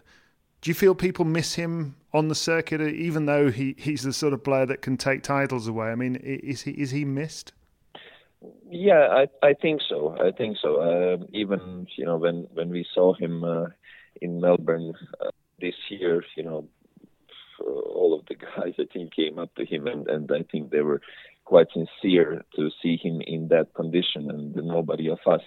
do 0.61 0.69
you 0.69 0.73
feel 0.73 0.95
people 0.95 1.25
miss 1.25 1.55
him 1.55 1.95
on 2.13 2.29
the 2.29 2.35
circuit, 2.35 2.81
even 2.81 3.25
though 3.25 3.51
he, 3.51 3.75
he's 3.77 4.03
the 4.03 4.13
sort 4.13 4.33
of 4.33 4.43
player 4.43 4.65
that 4.65 4.81
can 4.81 4.97
take 4.97 5.23
titles 5.23 5.67
away? 5.67 5.87
I 5.87 5.95
mean, 5.95 6.15
is 6.15 6.63
he 6.63 6.71
is 6.71 6.91
he 6.91 7.05
missed? 7.05 7.53
Yeah, 8.69 9.07
I 9.11 9.47
I 9.47 9.53
think 9.53 9.81
so. 9.87 10.15
I 10.19 10.31
think 10.31 10.57
so. 10.61 10.81
Uh, 10.81 11.25
even 11.33 11.87
you 11.95 12.05
know 12.05 12.17
when 12.17 12.47
when 12.53 12.69
we 12.69 12.85
saw 12.93 13.13
him 13.13 13.43
uh, 13.43 13.67
in 14.21 14.41
Melbourne 14.41 14.93
uh, 15.21 15.29
this 15.61 15.75
year, 15.89 16.23
you 16.35 16.43
know, 16.43 16.67
all 17.59 18.17
of 18.19 18.25
the 18.27 18.35
guys 18.35 18.73
I 18.79 18.85
think 18.91 19.15
came 19.15 19.39
up 19.39 19.53
to 19.55 19.65
him 19.65 19.87
and 19.87 20.07
and 20.07 20.31
I 20.31 20.43
think 20.51 20.71
they 20.71 20.81
were 20.81 21.01
quite 21.45 21.67
sincere 21.71 22.43
to 22.55 22.69
see 22.81 22.97
him 22.97 23.21
in 23.21 23.47
that 23.49 23.73
condition, 23.73 24.29
and 24.29 24.55
nobody 24.55 25.09
of 25.09 25.19
us 25.25 25.41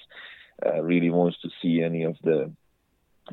uh, 0.65 0.83
really 0.83 1.11
wants 1.11 1.39
to 1.43 1.49
see 1.61 1.83
any 1.83 2.05
of 2.05 2.17
the 2.23 2.51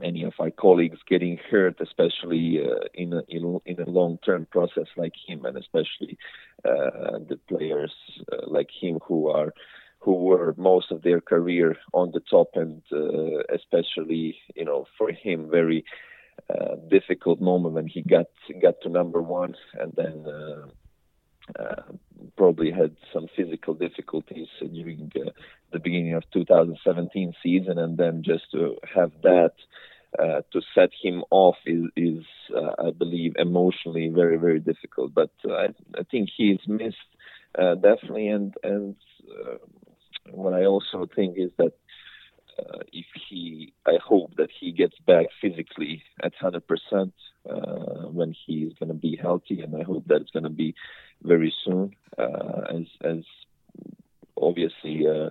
any 0.04 0.24
of 0.24 0.34
our 0.39 0.51
colleagues 0.51 1.00
getting 1.08 1.38
hurt, 1.50 1.80
especially 1.80 2.62
uh, 2.63 2.88
in 2.94 3.13
a 3.13 3.22
in, 3.27 3.80
a 3.80 3.89
long-term 3.89 4.48
process 4.51 4.88
like 4.96 5.13
him, 5.27 5.46
and 5.46 5.58
especially 5.58 6.18
uh, 6.66 7.20
the 7.30 7.39
players 7.48 7.94
uh, 8.32 8.38
like 8.48 8.70
him 8.82 9.00
who 9.08 9.30
are 9.30 9.54
who 10.00 10.13
were 10.13 10.54
most 10.58 10.92
of 10.92 11.01
their 11.01 11.22
career 11.22 11.75
on 11.94 12.12
the 12.12 12.22
top, 12.22 12.50
and 12.56 12.82
uh, 12.92 13.44
especially 13.54 14.38
you 14.56 14.66
know 14.66 14.86
for 14.98 15.12
him 15.12 15.50
very 15.50 15.84
uh, 16.50 16.75
difficult 16.89 17.42
moment 17.42 17.75
when 17.75 17.88
he 17.88 18.01
got 18.01 18.27
got 18.62 18.75
to 18.82 18.89
number 18.89 19.22
one, 19.22 19.56
and 19.80 19.94
then. 19.96 20.25
Probably 22.38 22.72
had 22.72 22.96
some 23.13 23.27
physical 23.36 23.74
difficulties 23.74 24.48
during 24.60 25.12
uh, 25.15 25.32
the 25.72 25.79
beginning 25.79 26.13
of 26.13 26.24
2017 26.32 27.34
season, 27.44 27.77
and 27.79 27.98
then 27.98 28.24
just 28.24 28.51
to 28.51 28.77
have 28.96 29.12
that 29.24 29.53
uh, 30.20 30.41
to 30.53 30.62
set 30.74 30.91
him 31.01 31.24
off 31.32 31.56
is, 31.65 31.84
is 31.96 32.24
uh, 32.56 32.88
I 32.88 32.91
believe, 32.91 33.36
emotionally 33.38 34.10
very 34.10 34.38
very 34.38 34.60
difficult. 34.60 35.13
But 35.13 35.32
uh, 35.48 35.53
I, 35.53 35.65
I 35.98 36.03
think 36.10 36.29
he's 36.36 36.60
missed 36.67 36.98
uh, 37.58 37.75
definitely, 37.75 38.27
and 38.27 38.53
and 38.63 38.96
what 40.32 40.53
I 40.53 40.65
also 40.65 41.08
think 41.15 41.38
is 41.38 41.51
that. 41.58 41.74
If 42.92 43.06
he, 43.30 43.74
I 43.86 43.98
hope 44.04 44.36
that 44.38 44.50
he 44.60 44.72
gets 44.72 44.98
back 45.06 45.28
physically 45.42 46.04
at 46.24 46.34
100% 46.42 47.12
when 48.12 48.36
he's 48.46 48.74
going 48.80 48.90
to 48.90 48.96
be 48.96 49.18
healthy, 49.22 49.62
and 49.62 49.76
I 49.76 49.84
hope 49.84 50.08
that 50.08 50.22
it's 50.22 50.32
going 50.32 50.44
to 50.44 50.50
be 50.50 50.76
very 51.24 51.54
soon. 51.64 51.96
as 52.18 52.86
as 53.02 53.24
obviously 54.40 55.06
uh, 55.08 55.30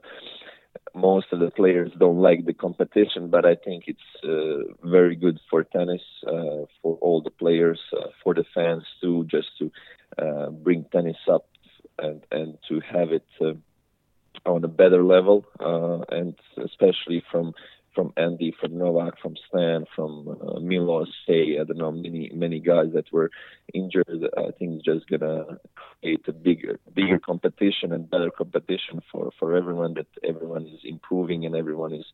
most 0.94 1.26
of 1.32 1.40
the 1.40 1.50
players 1.50 1.92
don't 1.98 2.18
like 2.18 2.44
the 2.44 2.54
competition, 2.54 3.28
but 3.28 3.44
I 3.44 3.54
think 3.54 3.84
it's 3.86 4.00
uh, 4.24 4.72
very 4.86 5.16
good 5.16 5.38
for 5.50 5.64
tennis, 5.64 6.02
uh, 6.26 6.64
for 6.82 6.96
all 7.00 7.22
the 7.22 7.30
players, 7.30 7.80
uh, 7.92 8.08
for 8.22 8.34
the 8.34 8.44
fans 8.54 8.84
too, 9.00 9.26
just 9.30 9.48
to 9.58 9.70
uh, 10.18 10.50
bring 10.50 10.84
tennis 10.92 11.16
up 11.30 11.46
and 11.98 12.22
and 12.30 12.58
to 12.68 12.80
have 12.80 13.12
it 13.12 13.26
uh, 13.40 13.54
on 14.44 14.64
a 14.64 14.68
better 14.68 15.02
level, 15.02 15.44
uh, 15.60 16.00
and 16.14 16.34
especially 16.78 17.22
from 17.30 17.54
from 17.96 18.12
Andy, 18.18 18.54
from 18.60 18.76
Novak, 18.76 19.18
from 19.22 19.36
Stan, 19.48 19.86
from 19.96 20.28
uh, 20.28 20.60
Milos, 20.60 21.08
say 21.26 21.58
I 21.58 21.64
don't 21.64 21.78
know 21.78 21.90
many 21.90 22.30
many 22.34 22.60
guys 22.60 22.88
that 22.94 23.10
were 23.10 23.30
injured. 23.72 24.28
I 24.36 24.50
think 24.58 24.84
just 24.84 25.08
gonna 25.08 25.58
create 25.74 26.28
a 26.28 26.32
bigger 26.32 26.78
bigger 26.94 27.18
competition 27.18 27.92
and 27.92 28.08
better 28.08 28.30
competition 28.30 29.00
for 29.10 29.30
for 29.38 29.56
everyone. 29.56 29.94
That 29.94 30.06
everyone 30.22 30.66
is 30.66 30.80
improving 30.84 31.46
and 31.46 31.56
everyone 31.56 31.94
is 31.94 32.04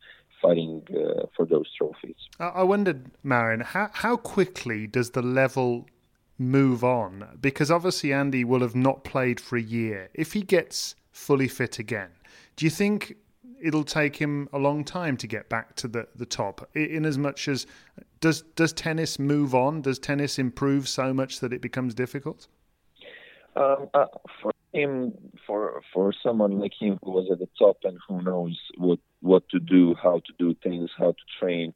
fighting 0.41 0.83
uh, 0.89 1.25
for 1.35 1.45
those 1.45 1.69
trophies. 1.77 2.15
I 2.39 2.63
wondered, 2.63 3.11
Marin, 3.21 3.59
how 3.59 3.89
how 3.91 4.15
quickly 4.15 4.87
does 4.87 5.11
the 5.11 5.21
level 5.21 5.85
move 6.39 6.83
on? 6.83 7.37
Because 7.41 7.69
obviously 7.69 8.13
Andy 8.13 8.45
will 8.45 8.61
have 8.61 8.75
not 8.75 9.03
played 9.03 9.39
for 9.39 9.57
a 9.57 9.61
year. 9.61 10.09
If 10.13 10.31
he 10.31 10.41
gets 10.41 10.95
fully 11.11 11.49
fit 11.49 11.77
again, 11.77 12.11
do 12.55 12.65
you 12.65 12.71
think 12.71 13.17
it'll 13.63 13.85
take 13.85 14.17
him 14.17 14.49
a 14.51 14.59
long 14.59 14.83
time 14.83 15.15
to 15.17 15.25
get 15.25 15.47
back 15.47 15.75
to 15.77 15.87
the, 15.87 16.07
the 16.15 16.25
top. 16.25 16.69
In 16.75 17.05
as 17.05 17.17
much 17.17 17.47
as 17.47 17.65
does 18.19 18.41
does 18.55 18.73
tennis 18.73 19.17
move 19.17 19.55
on? 19.55 19.81
Does 19.81 19.97
tennis 19.97 20.37
improve 20.37 20.87
so 20.87 21.13
much 21.13 21.39
that 21.39 21.53
it 21.53 21.61
becomes 21.61 21.95
difficult? 21.95 22.47
Um, 23.55 23.89
uh, 23.93 24.05
for 24.41 24.51
him, 24.73 25.13
for 25.47 25.81
for 25.93 26.13
someone 26.21 26.59
like 26.59 26.73
him 26.77 26.99
who 27.03 27.11
was 27.11 27.29
at 27.31 27.39
the 27.39 27.49
top 27.57 27.77
and 27.83 27.97
who 28.07 28.21
knows 28.21 28.59
what 28.77 28.99
what 29.21 29.47
to 29.49 29.59
do, 29.59 29.95
how 29.95 30.19
to 30.19 30.33
do 30.37 30.55
things, 30.61 30.89
how 30.97 31.11
to 31.11 31.23
train, 31.39 31.73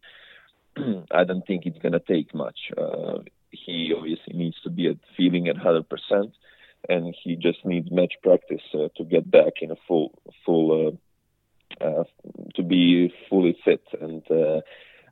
I 1.11 1.23
don't 1.23 1.45
think 1.47 1.65
it's 1.65 1.79
gonna 1.79 2.01
take 2.01 2.35
much. 2.35 2.59
Uh, 2.77 3.19
he 3.51 3.93
obviously 3.97 4.33
needs 4.33 4.59
to 4.63 4.69
be 4.69 4.89
at 4.89 4.97
feeling 5.15 5.47
at 5.47 5.57
hundred 5.57 5.87
percent, 5.87 6.33
and 6.89 7.15
he 7.23 7.37
just 7.37 7.65
needs 7.65 7.89
match 7.91 8.13
practice 8.21 8.61
uh, 8.73 8.89
to 8.97 9.03
get 9.05 9.29
back 9.31 9.53
in 9.61 9.71
a 9.71 9.77
full 9.87 10.11
full 10.45 10.97
uh, 11.81 12.03
to 12.55 12.63
be 12.63 13.13
fully 13.29 13.57
fit. 13.63 13.83
And 13.99 14.23
uh, 14.31 14.61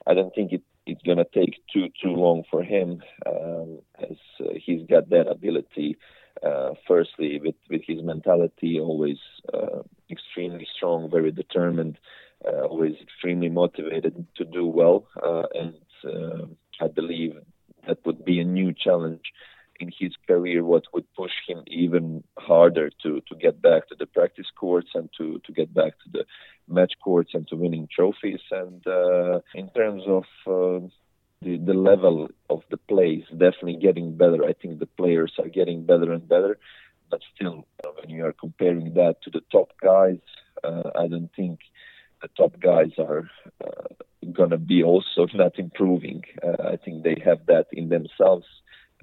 I 0.08 0.14
don't 0.14 0.34
think 0.34 0.52
it, 0.52 0.64
it's 0.86 1.02
going 1.04 1.18
to 1.18 1.26
take 1.34 1.62
too 1.72 1.88
too 2.02 2.12
long 2.12 2.44
for 2.50 2.64
him, 2.64 3.02
um, 3.26 3.80
as 4.00 4.18
uh, 4.40 4.54
he's 4.56 4.86
got 4.88 5.10
that 5.10 5.28
ability. 5.28 5.98
Uh, 6.44 6.72
firstly, 6.88 7.40
with 7.44 7.56
with 7.70 7.82
his 7.88 8.04
mentality, 8.04 8.80
always 8.80 9.18
uh, 9.54 9.82
extremely 10.12 10.68
strong, 10.76 11.10
very 11.10 11.32
determined, 11.32 11.98
uh, 12.46 12.66
always 12.66 12.96
extremely 13.02 13.50
motivated 13.50 14.26
to 14.36 14.44
do 14.44 14.66
well, 14.66 15.08
and 15.54 15.76
I 16.82 16.88
believe 16.88 17.36
that 17.88 18.06
would 18.06 18.26
be 18.26 18.40
a 18.40 18.44
new 18.44 18.74
challenge 18.74 19.24
in 19.80 19.92
his 20.00 20.14
career 20.28 20.64
what 20.64 20.84
would 20.94 21.06
push 21.16 21.32
him 21.48 21.64
even 21.68 22.24
harder 22.38 22.90
to 23.02 23.22
to 23.28 23.36
get 23.36 23.62
back 23.62 23.88
to 23.88 23.96
the 23.98 24.06
practice 24.06 24.48
courts 24.58 24.90
and 24.94 25.10
to 25.18 25.40
to 25.46 25.52
get 25.52 25.74
back 25.74 25.94
to 26.04 26.10
the 26.12 26.26
match 26.68 26.94
courts 27.04 27.32
and 27.34 27.48
to 27.48 27.56
winning 27.56 27.88
trophies 27.94 28.42
and 28.52 28.86
uh, 28.88 29.40
in 29.54 29.70
terms 29.72 30.04
of 30.08 30.26
uh, 30.48 30.86
the, 31.42 31.58
the 31.58 31.74
level 31.74 32.28
of 32.50 32.62
the 32.72 32.78
play 32.78 33.24
is 33.24 33.30
definitely 33.30 33.78
getting 33.78 34.18
better. 34.18 34.44
I 34.44 34.54
think 34.54 34.80
the 34.80 34.86
players 34.86 35.34
are 35.38 35.50
getting 35.50 35.86
better 35.86 36.12
and 36.12 36.28
better, 36.28 36.58
but 37.10 37.22
still, 37.36 37.68
uh, 37.86 37.90
when 38.00 38.10
you 38.10 38.26
are 38.26 38.34
comparing 38.34 38.94
that 38.96 39.22
to 39.24 39.30
the 39.30 39.42
top 39.52 39.72
guys, 39.82 40.20
uh, 40.64 40.90
I 40.98 41.08
don't 41.08 41.30
think 41.36 41.60
the 42.22 42.30
top 42.36 42.60
guys 42.60 42.92
are 42.98 43.30
uh, 43.64 44.32
going 44.34 44.50
to 44.52 44.58
be 44.58 44.84
also 44.84 45.28
not 45.34 45.60
improving. 45.60 46.24
Uh, 46.44 46.70
I 46.74 46.78
think 46.78 47.04
they 47.04 47.22
have 47.24 47.46
that 47.48 47.68
in 47.72 47.90
themselves 47.90 48.46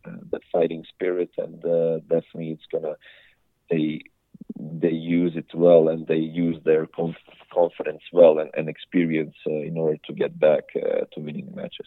that 0.05 0.43
fighting 0.51 0.85
spirit, 0.95 1.31
and 1.39 1.65
uh, 1.65 1.99
definitely 2.09 2.51
it's 2.51 2.67
gonna 2.71 2.95
they 3.71 4.03
they 4.59 4.91
use 4.91 5.33
it 5.37 5.47
well 5.55 5.89
and 5.89 6.07
they 6.07 6.17
use 6.17 6.57
their 6.65 6.87
conf- 6.87 7.17
confidence 7.53 8.03
well 8.13 8.39
and, 8.39 8.51
and 8.55 8.69
experience 8.69 9.35
uh, 9.47 9.51
in 9.51 9.77
order 9.77 9.99
to 10.07 10.13
get 10.13 10.39
back 10.39 10.65
uh, 10.77 11.05
to 11.13 11.21
winning 11.21 11.53
matches. 11.55 11.87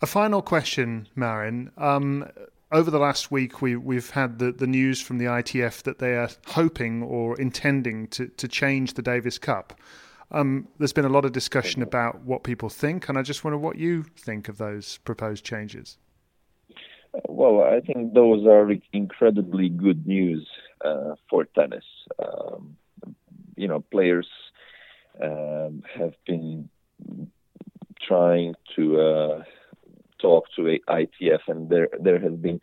A 0.00 0.06
final 0.06 0.42
question, 0.42 1.08
Marin. 1.14 1.70
Um, 1.76 2.28
over 2.72 2.90
the 2.90 2.98
last 2.98 3.30
week, 3.30 3.62
we, 3.62 3.76
we've 3.76 4.10
had 4.10 4.38
the, 4.38 4.52
the 4.52 4.66
news 4.66 5.00
from 5.00 5.18
the 5.18 5.26
ITF 5.26 5.82
that 5.84 5.98
they 5.98 6.14
are 6.16 6.28
hoping 6.48 7.02
or 7.02 7.38
intending 7.40 8.08
to, 8.08 8.28
to 8.28 8.48
change 8.48 8.94
the 8.94 9.02
Davis 9.02 9.38
Cup. 9.38 9.78
Um, 10.32 10.68
there's 10.78 10.92
been 10.92 11.04
a 11.04 11.10
lot 11.10 11.24
of 11.24 11.32
discussion 11.32 11.82
about 11.82 12.22
what 12.22 12.42
people 12.42 12.68
think, 12.68 13.08
and 13.08 13.16
I 13.16 13.22
just 13.22 13.44
wonder 13.44 13.56
what 13.56 13.76
you 13.76 14.04
think 14.16 14.48
of 14.48 14.58
those 14.58 14.98
proposed 14.98 15.44
changes. 15.44 15.98
Well, 17.36 17.60
I 17.62 17.80
think 17.80 18.14
those 18.14 18.46
are 18.46 18.66
incredibly 18.94 19.68
good 19.68 20.06
news 20.06 20.48
uh, 20.82 21.16
for 21.28 21.44
tennis. 21.44 21.84
Um, 22.18 22.78
you 23.56 23.68
know, 23.68 23.80
players 23.90 24.26
um, 25.22 25.82
have 25.98 26.14
been 26.26 26.70
trying 28.00 28.54
to 28.76 29.00
uh, 29.00 29.42
talk 30.18 30.46
to 30.56 30.78
ITF, 30.88 31.40
and 31.46 31.68
there 31.68 31.88
there 32.00 32.18
has 32.18 32.32
been 32.32 32.58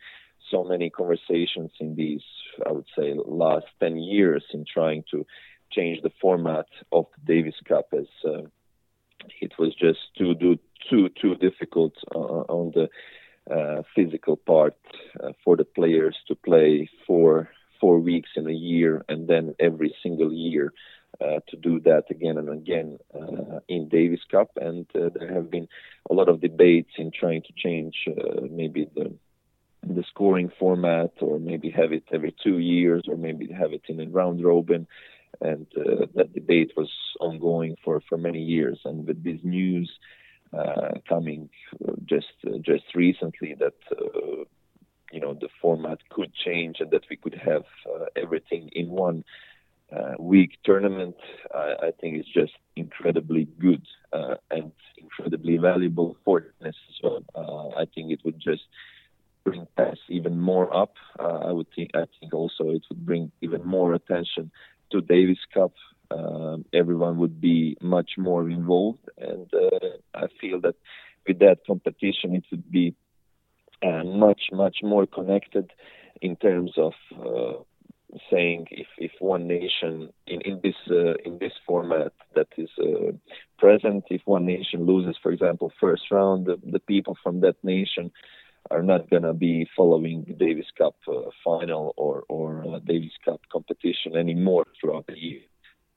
so 0.50 0.64
many 0.64 0.90
conversations 0.90 1.70
in 1.78 1.94
these, 1.94 2.24
I 2.66 2.72
would 2.72 2.88
say, 2.98 3.14
last 3.24 3.66
ten 3.78 3.96
years 3.96 4.42
in 4.52 4.64
trying 4.64 5.04
to 5.12 5.24
change 5.70 6.02
the 6.02 6.10
format 6.20 6.66
of 6.90 7.06
the 7.14 7.32
Davis 7.32 7.60
Cup, 7.64 7.86
as 7.92 8.08
uh, 8.24 8.42
it 9.40 9.52
was 9.56 9.72
just 9.76 10.00
too 10.18 10.34
too 10.90 11.10
too 11.10 11.36
difficult 11.36 11.92
uh, 12.12 12.42
on 12.58 12.72
the 12.74 12.88
uh, 13.50 13.82
physical 13.94 14.36
part 14.36 14.76
uh, 15.22 15.32
for 15.44 15.56
the 15.56 15.64
players 15.64 16.16
to 16.26 16.34
play 16.34 16.88
for 17.06 17.50
four 17.80 17.98
weeks 17.98 18.30
in 18.36 18.48
a 18.48 18.52
year 18.52 19.04
and 19.08 19.28
then 19.28 19.54
every 19.60 19.94
single 20.02 20.32
year 20.32 20.72
uh, 21.20 21.40
to 21.48 21.56
do 21.56 21.78
that 21.80 22.04
again 22.10 22.38
and 22.38 22.48
again 22.48 22.98
uh, 23.14 23.60
in 23.68 23.88
Davis 23.88 24.20
Cup. 24.30 24.50
And 24.56 24.86
uh, 24.94 25.10
there 25.14 25.32
have 25.32 25.50
been 25.50 25.68
a 26.10 26.14
lot 26.14 26.28
of 26.28 26.40
debates 26.40 26.90
in 26.98 27.10
trying 27.12 27.42
to 27.42 27.52
change 27.56 28.08
maybe 28.50 28.88
the 28.94 29.14
the 29.86 30.04
scoring 30.08 30.50
format, 30.58 31.12
or 31.20 31.38
maybe 31.38 31.68
have 31.68 31.92
it 31.92 32.04
every 32.10 32.34
two 32.42 32.58
years, 32.58 33.02
or 33.06 33.18
maybe 33.18 33.52
have 33.52 33.74
it 33.74 33.82
in 33.88 34.00
a 34.00 34.06
round 34.06 34.42
robin. 34.42 34.86
And 35.42 35.66
that 36.14 36.32
debate 36.32 36.72
was 36.76 36.90
ongoing 37.20 37.76
for 37.84 38.00
for 38.08 38.16
many 38.16 38.40
years. 38.40 38.80
And 38.84 39.06
with 39.06 39.22
this 39.22 39.40
news 39.44 39.92
coming 41.08 41.48
just 42.04 42.34
uh, 42.46 42.58
just 42.60 42.84
recently 42.94 43.54
that 43.58 43.74
uh, 43.92 44.44
you 45.12 45.20
know 45.20 45.34
the 45.34 45.48
format 45.60 45.98
could 46.10 46.32
change 46.34 46.76
and 46.80 46.90
that 46.90 47.04
we 47.10 47.16
could 47.16 47.34
have 47.34 47.64
everything 48.16 48.70
in 48.72 48.88
one 48.90 49.24
week 50.18 50.58
tournament. 50.64 51.14
I, 51.54 51.74
I, 51.86 51.90
think 52.00 52.16
it's 52.16 52.32
just 52.32 52.52
incredibly 52.74 53.46
good 53.60 53.86
and 54.50 54.72
incredibly 54.98 55.56
valuable 55.56 56.16
for 56.24 56.40
tennis 56.40 56.76
as 56.88 56.96
well. 57.02 57.74
I 57.76 57.84
think 57.94 58.10
it 58.10 58.20
would 58.24 58.40
just 58.40 58.64
bring 59.44 59.66
tennis 59.76 60.00
even 60.08 60.40
more 60.40 60.74
up. 60.74 60.94
Uh, 61.18 61.38
I 61.48 61.52
would 61.52 61.68
think 61.76 61.90
I 61.94 62.06
think 62.18 62.34
also 62.34 62.70
it 62.70 62.82
would 62.88 63.06
bring 63.06 63.30
even 63.42 63.64
more 63.64 63.94
attention 63.94 64.50
to 64.90 65.00
Davis 65.00 65.38
Cup 65.52 65.72
everyone 66.72 67.18
would 67.18 67.40
be 67.40 67.76
much 67.80 68.12
more 68.18 68.48
involved. 68.48 69.08
And 69.18 69.50
uh, 69.54 69.88
I 70.14 70.26
feel 70.40 70.60
that 70.62 70.76
with 71.26 71.38
that 71.40 71.58
competition, 71.66 72.34
it 72.34 72.44
would 72.50 72.70
be 72.70 72.94
uh, 73.82 74.04
much, 74.04 74.42
much 74.52 74.78
more 74.82 75.06
connected 75.06 75.72
in 76.20 76.36
terms 76.36 76.72
of 76.76 76.92
uh, 77.20 77.62
saying 78.30 78.66
if, 78.70 78.86
if 78.98 79.12
one 79.18 79.46
nation 79.46 80.10
in, 80.26 80.40
in 80.42 80.60
this 80.62 80.76
uh, 80.90 81.14
in 81.24 81.38
this 81.38 81.52
format 81.66 82.12
that 82.34 82.48
is 82.56 82.70
uh, 82.78 83.12
present, 83.58 84.04
if 84.10 84.22
one 84.24 84.46
nation 84.46 84.86
loses, 84.86 85.16
for 85.22 85.32
example, 85.32 85.72
first 85.80 86.10
round, 86.10 86.46
the, 86.46 86.58
the 86.64 86.78
people 86.78 87.16
from 87.22 87.40
that 87.40 87.56
nation 87.62 88.10
are 88.70 88.82
not 88.82 89.10
going 89.10 89.22
to 89.22 89.34
be 89.34 89.68
following 89.76 90.24
Davis 90.38 90.66
Cup 90.78 90.96
uh, 91.08 91.30
final 91.44 91.92
or 91.96 92.24
or 92.28 92.80
Davis 92.84 93.16
Cup 93.24 93.40
competition 93.52 94.16
anymore 94.16 94.66
throughout 94.80 95.06
the 95.06 95.18
year. 95.18 95.40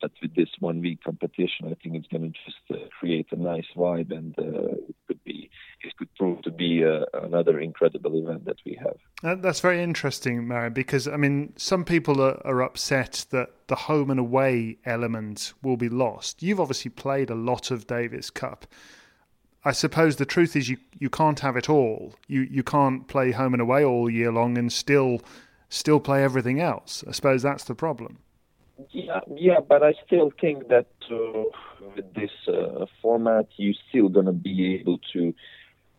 But 0.02 0.12
with 0.22 0.36
this 0.36 0.50
one 0.60 0.82
week 0.82 1.04
competition, 1.04 1.66
I 1.66 1.76
think 1.82 1.96
it's 1.96 2.08
going 2.08 2.32
to 2.32 2.40
just 2.46 2.58
uh, 2.72 2.88
create 3.00 3.28
a 3.32 3.36
nice 3.36 3.66
vibe, 3.76 4.12
and 4.12 4.38
uh, 4.38 4.76
it 4.88 4.96
could 5.08 5.24
be 5.24 5.50
it 5.82 5.96
could 5.98 6.14
prove 6.16 6.42
to 6.44 6.52
be 6.52 6.84
uh, 6.86 7.06
another 7.14 7.60
incredible 7.60 8.16
event 8.16 8.46
that 8.46 8.58
we 8.66 8.80
have. 8.84 9.42
That's 9.42 9.60
very 9.60 9.82
interesting, 9.82 10.48
Marin, 10.48 10.74
because 10.74 11.08
I 11.08 11.18
mean, 11.18 11.54
some 11.58 11.84
people 11.84 12.22
are, 12.22 12.40
are 12.46 12.62
upset 12.62 13.26
that 13.32 13.50
the 13.68 13.76
home 13.76 14.12
and 14.12 14.20
away 14.20 14.78
element 14.86 15.54
will 15.64 15.78
be 15.78 15.90
lost. 15.90 16.44
You've 16.44 16.60
obviously 16.60 16.92
played 16.92 17.30
a 17.30 17.36
lot 17.36 17.72
of 17.72 17.88
Davis 17.88 18.30
Cup. 18.30 18.68
I 19.66 19.72
suppose 19.72 20.16
the 20.16 20.26
truth 20.26 20.56
is 20.56 20.70
you, 20.70 20.78
you 20.98 21.10
can't 21.10 21.40
have 21.40 21.58
it 21.58 21.70
all. 21.70 22.16
You 22.28 22.42
you 22.42 22.64
can't 22.64 23.08
play 23.08 23.32
home 23.32 23.54
and 23.54 23.62
away 23.62 23.84
all 23.84 24.10
year 24.10 24.32
long 24.32 24.58
and 24.58 24.72
still 24.72 25.22
still 25.70 26.00
play 26.00 26.24
everything 26.24 26.62
else. 26.62 27.04
I 27.08 27.12
suppose 27.12 27.42
that's 27.42 27.66
the 27.66 27.76
problem. 27.76 28.20
Yeah, 28.92 29.22
yeah, 29.36 29.60
but 29.68 29.82
I 29.82 29.94
still 30.06 30.32
think 30.40 30.68
that 30.68 30.88
uh, 31.12 31.44
with 31.96 32.14
this 32.14 32.32
uh, 32.48 32.86
format, 33.02 33.48
you're 33.58 33.74
still 33.90 34.10
gonna 34.10 34.34
be 34.34 34.76
able 34.76 35.00
to 35.14 35.34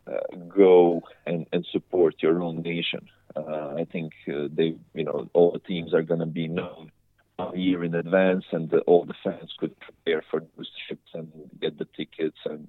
uh, 0.07 0.37
go 0.49 1.03
and, 1.27 1.47
and 1.53 1.67
support 1.73 2.23
your 2.23 2.41
own 2.41 2.63
nation. 2.63 3.09
Uh, 3.35 3.75
I 3.77 3.85
think 3.91 4.13
uh, 4.29 4.47
they, 4.51 4.77
you 4.95 5.05
know, 5.05 5.29
all 5.33 5.53
the 5.53 5.59
teams 5.59 5.93
are 5.93 6.03
gonna 6.03 6.27
be 6.27 6.47
known 6.47 6.93
a 7.41 7.57
year 7.57 7.83
in 7.83 7.95
advance, 7.97 8.45
and 8.53 8.73
all 8.87 9.05
the 9.05 9.15
fans 9.25 9.53
could 9.59 9.75
prepare 9.81 10.23
for 10.31 10.41
those 10.57 10.71
trips 10.87 11.11
and 11.15 11.33
get 11.61 11.79
the 11.79 11.87
tickets 11.97 12.39
and 12.45 12.69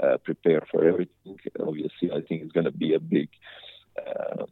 uh, 0.00 0.18
prepare 0.18 0.62
for 0.70 0.84
everything. 0.84 1.38
Obviously, 1.58 2.12
I 2.12 2.20
think 2.20 2.42
it's 2.42 2.52
gonna 2.52 2.70
be 2.70 2.94
a 2.94 3.00
big. 3.00 3.28
a 3.96 4.46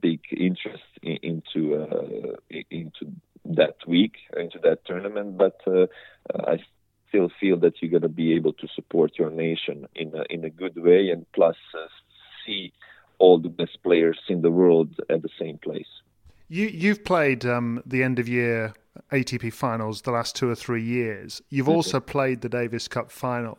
big 0.00 0.20
interest 0.30 0.84
in, 1.02 1.18
into 1.22 2.36
into 2.70 3.04
that 3.44 3.76
week 3.86 4.14
into 4.36 4.58
that 4.62 4.84
tournament. 4.84 5.38
But 5.38 5.60
uh, 5.66 5.86
I 6.34 6.58
still 7.08 7.30
feel 7.40 7.58
that 7.60 7.74
you're 7.80 7.90
going 7.90 8.02
to 8.02 8.08
be 8.08 8.34
able 8.34 8.52
to 8.54 8.68
support 8.74 9.18
your 9.18 9.30
nation 9.30 9.86
in 9.94 10.14
a, 10.14 10.24
in 10.30 10.44
a 10.44 10.50
good 10.50 10.76
way, 10.76 11.10
and 11.10 11.26
plus 11.32 11.56
uh, 11.74 11.86
see 12.46 12.72
all 13.18 13.38
the 13.38 13.48
best 13.48 13.82
players 13.82 14.18
in 14.28 14.42
the 14.42 14.50
world 14.50 15.00
at 15.10 15.22
the 15.22 15.28
same 15.38 15.58
place. 15.58 15.86
You 16.48 16.66
you've 16.66 17.04
played 17.04 17.44
um, 17.46 17.82
the 17.86 18.02
end 18.02 18.18
of 18.18 18.28
year 18.28 18.74
ATP 19.10 19.52
finals 19.52 20.02
the 20.02 20.10
last 20.10 20.36
two 20.36 20.50
or 20.50 20.54
three 20.54 20.82
years. 20.82 21.42
You've 21.48 21.66
mm-hmm. 21.66 21.76
also 21.76 22.00
played 22.00 22.40
the 22.40 22.48
Davis 22.48 22.88
Cup 22.88 23.10
final. 23.10 23.58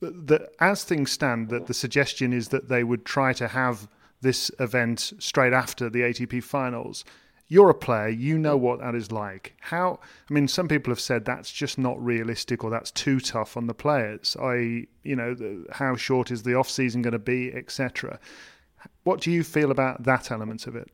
The, 0.00 0.48
as 0.60 0.84
things 0.84 1.10
stand, 1.10 1.50
that 1.50 1.66
the 1.66 1.74
suggestion 1.74 2.32
is 2.32 2.48
that 2.48 2.68
they 2.68 2.84
would 2.84 3.04
try 3.04 3.32
to 3.34 3.48
have 3.48 3.86
this 4.22 4.50
event 4.58 5.12
straight 5.18 5.52
after 5.52 5.90
the 5.90 6.00
ATP 6.00 6.42
finals 6.42 7.04
you're 7.50 7.68
a 7.68 7.74
player, 7.74 8.08
you 8.08 8.38
know 8.38 8.56
what 8.56 8.78
that 8.78 8.94
is 8.94 9.10
like. 9.10 9.54
How, 9.58 9.98
I 10.30 10.32
mean, 10.32 10.46
some 10.46 10.68
people 10.68 10.92
have 10.92 11.00
said 11.00 11.24
that's 11.24 11.52
just 11.52 11.78
not 11.78 12.02
realistic 12.02 12.62
or 12.62 12.70
that's 12.70 12.92
too 12.92 13.18
tough 13.18 13.56
on 13.56 13.66
the 13.66 13.74
players. 13.74 14.36
I, 14.40 14.86
you 15.02 15.16
know, 15.16 15.34
the, 15.34 15.66
how 15.72 15.96
short 15.96 16.30
is 16.30 16.44
the 16.44 16.54
off 16.54 16.70
season 16.70 17.02
going 17.02 17.12
to 17.12 17.18
be, 17.18 17.52
etc. 17.52 18.20
What 19.02 19.20
do 19.20 19.32
you 19.32 19.42
feel 19.42 19.72
about 19.72 20.04
that 20.04 20.30
element 20.30 20.68
of 20.68 20.76
it? 20.76 20.92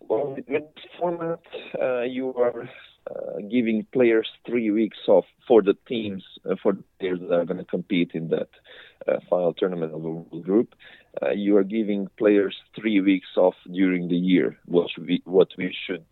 Well, 0.00 0.34
with 0.34 0.46
this 0.46 0.62
format, 0.98 1.40
uh, 1.80 2.00
you 2.02 2.34
are 2.34 2.62
uh, 3.10 3.40
giving 3.50 3.86
players 3.92 4.30
three 4.46 4.70
weeks 4.70 4.98
off 5.08 5.26
for 5.46 5.60
the 5.60 5.74
teams, 5.86 6.24
uh, 6.50 6.54
for 6.62 6.72
the 6.72 6.84
players 6.98 7.20
that 7.20 7.34
are 7.34 7.44
going 7.44 7.58
to 7.58 7.66
compete 7.66 8.12
in 8.14 8.28
that 8.28 8.48
final 9.28 9.52
tournament 9.54 9.92
of 9.92 10.04
a 10.04 10.08
world 10.08 10.44
group 10.44 10.74
uh, 11.20 11.30
you 11.30 11.56
are 11.56 11.64
giving 11.64 12.08
players 12.16 12.56
three 12.74 13.00
weeks 13.00 13.28
off 13.36 13.54
during 13.70 14.08
the 14.08 14.16
year, 14.16 14.58
what 14.64 14.88
we 14.98 15.20
what 15.24 15.48
we 15.58 15.74
should 15.86 16.04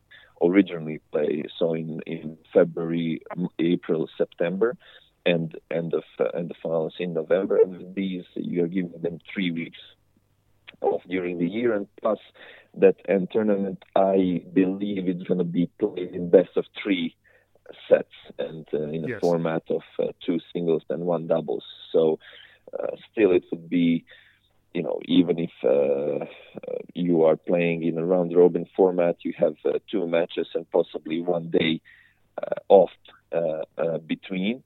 originally 0.43 1.01
play. 1.11 1.45
So 1.59 1.75
in 1.75 2.01
in 2.07 2.37
February, 2.53 3.23
April, 3.59 4.09
September, 4.19 4.77
and 5.25 5.57
end 5.71 5.95
of 5.95 6.05
uh, 6.19 6.29
and 6.35 6.51
the 6.51 6.55
finals 6.63 6.95
in 6.99 7.15
November. 7.15 7.57
And 7.57 7.79
with 7.79 7.95
these, 7.95 8.25
you 8.35 8.65
are 8.65 8.69
giving 8.69 8.93
them 9.01 9.21
three 9.33 9.51
weeks 9.51 9.79
off 10.83 11.03
during 11.09 11.39
the 11.39 11.49
year, 11.49 11.75
and 11.75 11.87
plus 12.01 12.19
that 12.75 12.97
end 13.09 13.29
tournament, 13.33 13.83
I 13.97 14.43
believe 14.53 15.09
it's 15.09 15.25
going 15.25 15.39
to 15.39 15.45
be 15.45 15.71
played 15.79 16.15
in 16.15 16.31
best 16.31 16.57
of 16.57 16.67
three 16.83 17.17
sets 17.89 18.09
and 18.39 18.67
uh, 18.75 18.83
in 18.83 19.05
a 19.05 19.09
yes. 19.09 19.21
format 19.21 19.63
of 19.71 19.83
uh, 19.99 20.09
two 20.25 20.39
singles 20.53 20.83
and 20.91 21.03
one 21.03 21.27
doubles. 21.27 21.65
So 21.93 22.15
uh, 22.15 22.17
still, 23.13 23.33
it 23.33 23.45
would 23.51 23.69
be 23.69 24.05
you 24.73 24.83
know, 24.83 25.01
even 25.07 25.39
if 25.39 25.51
uh, 25.65 26.25
you 26.95 27.25
are 27.25 27.37
playing 27.37 27.83
in 27.83 27.99
a 27.99 28.05
round 28.05 28.35
robin 28.37 28.67
format, 28.77 29.17
you 29.23 29.33
have 29.37 29.57
uh, 29.65 29.79
two 29.91 30.07
matches 30.07 30.49
and 30.55 30.71
possibly 30.71 31.21
one 31.21 31.51
day 31.51 31.81
uh, 32.41 32.55
off 32.69 32.91
uh, 33.33 33.65
uh, 33.79 33.99
between. 33.99 34.63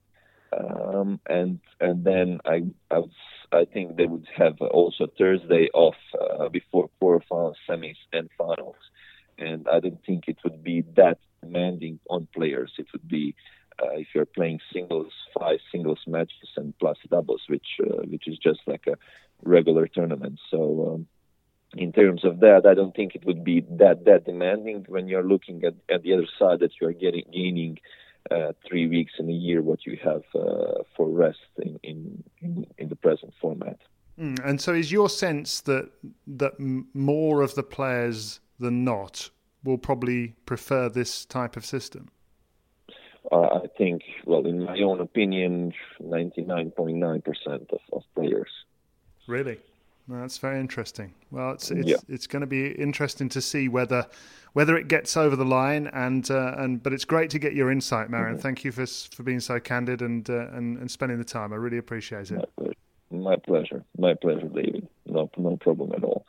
Um, 0.53 1.21
and 1.29 1.59
and 1.81 2.05
then 2.05 2.41
I 2.45 2.63
I, 2.91 3.03
I 3.51 3.65
think 3.65 3.97
they 3.97 4.07
would 4.07 4.27
have 4.37 4.61
also 4.61 5.09
Thursday 5.19 5.69
off 5.75 5.97
uh, 6.21 6.49
before 6.49 6.91
quarterfinals, 7.01 7.55
semis, 7.69 7.97
and 8.13 8.29
finals. 8.39 8.77
And 9.37 9.67
I 9.67 9.81
don't 9.81 10.05
think 10.07 10.29
it 10.29 10.39
would 10.45 10.63
be 10.63 10.85
that 10.97 11.19
demanding 11.43 11.99
on 12.09 12.29
players. 12.33 12.73
It 12.79 12.87
would 12.93 13.09
be 13.09 13.35
uh, 13.83 13.91
if 13.93 14.09
you're 14.15 14.27
playing 14.27 14.61
singles, 14.73 15.13
five 15.39 15.59
singles 15.73 16.01
matches 16.07 16.51
and 16.57 16.77
plus 16.79 16.99
doubles, 17.11 17.43
which 17.49 17.67
uh, 17.83 18.03
which 18.05 18.29
is 18.29 18.39
just 18.39 18.61
like 18.67 18.87
a 18.87 18.97
regular 19.43 19.87
tournament. 19.87 20.39
So 20.51 20.95
um, 20.95 21.07
in 21.77 21.93
terms 21.93 22.25
of 22.25 22.41
that, 22.41 22.67
I 22.67 22.75
don't 22.75 22.95
think 22.95 23.15
it 23.15 23.25
would 23.25 23.45
be 23.45 23.61
that 23.71 24.05
that 24.05 24.25
demanding 24.25 24.85
when 24.89 25.09
you're 25.09 25.25
looking 25.25 25.65
at, 25.65 25.75
at 25.93 26.03
the 26.03 26.15
other 26.15 26.27
side 26.39 26.61
that 26.61 26.73
you 26.81 26.89
are 26.89 26.93
getting 26.93 27.25
gaining 27.33 27.79
uh, 28.31 28.53
three 28.67 28.89
weeks 28.89 29.13
in 29.19 29.29
a 29.29 29.33
year 29.33 29.61
what 29.61 29.85
you 29.85 29.99
have 30.03 30.23
uh, 30.35 30.83
for 30.97 31.09
rest 31.09 31.39
in, 31.59 31.79
in, 31.83 32.67
in, 32.79 32.89
the 32.89 32.97
present 32.97 33.35
format. 33.41 33.79
Mm, 34.19 34.39
and 34.45 34.61
so, 34.61 34.73
is 34.73 34.91
your 34.91 35.09
sense 35.09 35.61
that 35.63 35.91
that 36.27 36.55
more 36.59 37.43
of 37.43 37.55
the 37.55 37.63
players 37.63 38.41
than 38.59 38.85
not 38.85 39.29
will 39.63 39.79
probably 39.79 40.29
prefer 40.47 40.89
this 40.89 41.25
type 41.25 41.57
of 41.57 41.67
system? 41.67 42.09
Uh, 43.33 43.61
I 43.63 43.67
think, 43.79 44.03
well, 44.27 44.47
in 44.47 44.65
my 44.65 44.79
own 44.81 45.01
opinion, 45.01 45.73
99.9% 46.03 47.73
of, 47.73 47.81
of 47.93 48.03
players. 48.15 48.51
Really? 49.27 49.59
that's 50.07 50.39
very 50.39 50.61
interesting. 50.61 51.15
Well, 51.31 51.53
it's 51.53 51.71
it's, 51.71 51.89
yeah. 51.89 51.97
it's 52.09 52.27
going 52.27 52.41
to 52.41 52.47
be 52.47 52.73
interesting 52.73 53.29
to 53.31 53.41
see 53.41 53.69
whether 53.69 54.07
whether 54.53 54.77
it 54.77 54.89
gets 54.89 55.17
over 55.17 55.35
the 55.35 55.45
line 55.45 55.87
and 55.89 56.31
uh, 56.31 56.55
and 56.59 56.83
but 56.83 56.93
it's 56.93 57.05
great 57.05 57.31
to 57.31 57.39
get 57.39 57.55
your 57.55 57.71
insight, 57.71 58.11
Marin. 58.11 58.35
Mm-hmm. 58.35 58.43
Thank 58.43 58.65
you 58.65 58.73
for 58.73 58.87
for 58.87 59.23
being 59.23 59.41
so 59.41 59.59
candid 59.59 60.03
and, 60.03 60.29
uh, 60.29 60.49
and 60.53 60.79
and 60.79 60.91
spending 60.91 61.19
the 61.19 61.25
time. 61.25 61.53
I 61.53 61.57
really 61.57 61.79
appreciate 61.79 62.31
it. 62.31 62.49
My 63.11 63.37
pleasure. 63.37 63.85
My 63.97 64.15
pleasure, 64.15 64.49
David. 64.49 64.89
No 65.07 65.31
no 65.39 65.57
problem 65.57 65.93
at 65.93 66.05
all. 66.05 66.27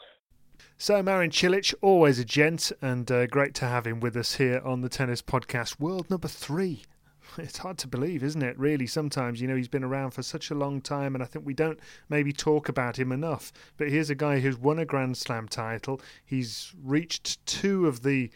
So, 0.77 1.01
Marin 1.01 1.31
Cilic, 1.31 1.73
always 1.81 2.19
a 2.19 2.25
gent, 2.25 2.69
and 2.81 3.09
uh, 3.09 3.27
great 3.27 3.53
to 3.55 3.65
have 3.65 3.87
him 3.87 4.01
with 4.01 4.17
us 4.17 4.35
here 4.35 4.61
on 4.65 4.81
the 4.81 4.89
Tennis 4.89 5.21
Podcast, 5.21 5.79
world 5.79 6.09
number 6.09 6.27
three. 6.27 6.83
It's 7.37 7.57
hard 7.59 7.77
to 7.79 7.87
believe, 7.87 8.23
isn't 8.23 8.43
it? 8.43 8.59
Really, 8.59 8.85
sometimes, 8.85 9.41
you 9.41 9.47
know, 9.47 9.55
he's 9.55 9.69
been 9.69 9.85
around 9.85 10.11
for 10.11 10.21
such 10.21 10.51
a 10.51 10.55
long 10.55 10.81
time, 10.81 11.15
and 11.15 11.23
I 11.23 11.27
think 11.27 11.45
we 11.45 11.53
don't 11.53 11.79
maybe 12.09 12.33
talk 12.33 12.67
about 12.69 12.99
him 12.99 13.11
enough. 13.11 13.53
But 13.77 13.89
here's 13.89 14.09
a 14.09 14.15
guy 14.15 14.41
who's 14.41 14.57
won 14.57 14.77
a 14.77 14.85
Grand 14.85 15.17
Slam 15.17 15.47
title. 15.47 16.01
He's 16.23 16.73
reached 16.83 17.43
two 17.45 17.87
of 17.87 18.03
the 18.03 18.29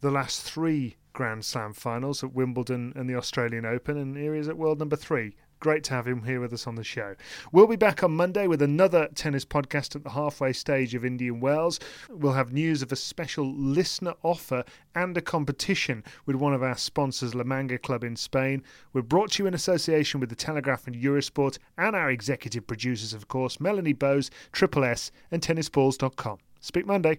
the 0.00 0.10
last 0.10 0.42
three 0.42 0.96
Grand 1.12 1.44
Slam 1.44 1.72
finals 1.74 2.24
at 2.24 2.32
Wimbledon 2.32 2.92
and 2.96 3.10
the 3.10 3.16
Australian 3.16 3.66
Open, 3.66 3.96
and 3.96 4.16
here 4.16 4.34
he 4.34 4.40
is 4.40 4.48
at 4.48 4.56
world 4.56 4.78
number 4.78 4.96
three. 4.96 5.34
Great 5.60 5.84
to 5.84 5.92
have 5.92 6.08
him 6.08 6.22
here 6.22 6.40
with 6.40 6.54
us 6.54 6.66
on 6.66 6.74
the 6.74 6.82
show. 6.82 7.14
We'll 7.52 7.66
be 7.66 7.76
back 7.76 8.02
on 8.02 8.12
Monday 8.12 8.46
with 8.46 8.62
another 8.62 9.08
tennis 9.14 9.44
podcast 9.44 9.94
at 9.94 10.04
the 10.04 10.10
halfway 10.10 10.54
stage 10.54 10.94
of 10.94 11.04
Indian 11.04 11.38
Wells. 11.38 11.78
We'll 12.08 12.32
have 12.32 12.50
news 12.50 12.80
of 12.80 12.90
a 12.92 12.96
special 12.96 13.52
listener 13.54 14.14
offer 14.22 14.64
and 14.94 15.14
a 15.18 15.20
competition 15.20 16.02
with 16.24 16.36
one 16.36 16.54
of 16.54 16.62
our 16.62 16.78
sponsors, 16.78 17.34
La 17.34 17.44
Manga 17.44 17.76
Club 17.76 18.04
in 18.04 18.16
Spain. 18.16 18.62
We're 18.94 19.02
brought 19.02 19.32
to 19.32 19.42
you 19.42 19.46
in 19.46 19.52
association 19.52 20.18
with 20.18 20.30
The 20.30 20.34
Telegraph 20.34 20.86
and 20.86 20.96
Eurosport 20.96 21.58
and 21.76 21.94
our 21.94 22.10
executive 22.10 22.66
producers, 22.66 23.12
of 23.12 23.28
course, 23.28 23.60
Melanie 23.60 23.92
Bowes, 23.92 24.30
Triple 24.52 24.84
S, 24.84 25.12
and 25.30 25.42
TennisBalls.com. 25.42 26.38
Speak 26.60 26.86
Monday. 26.86 27.18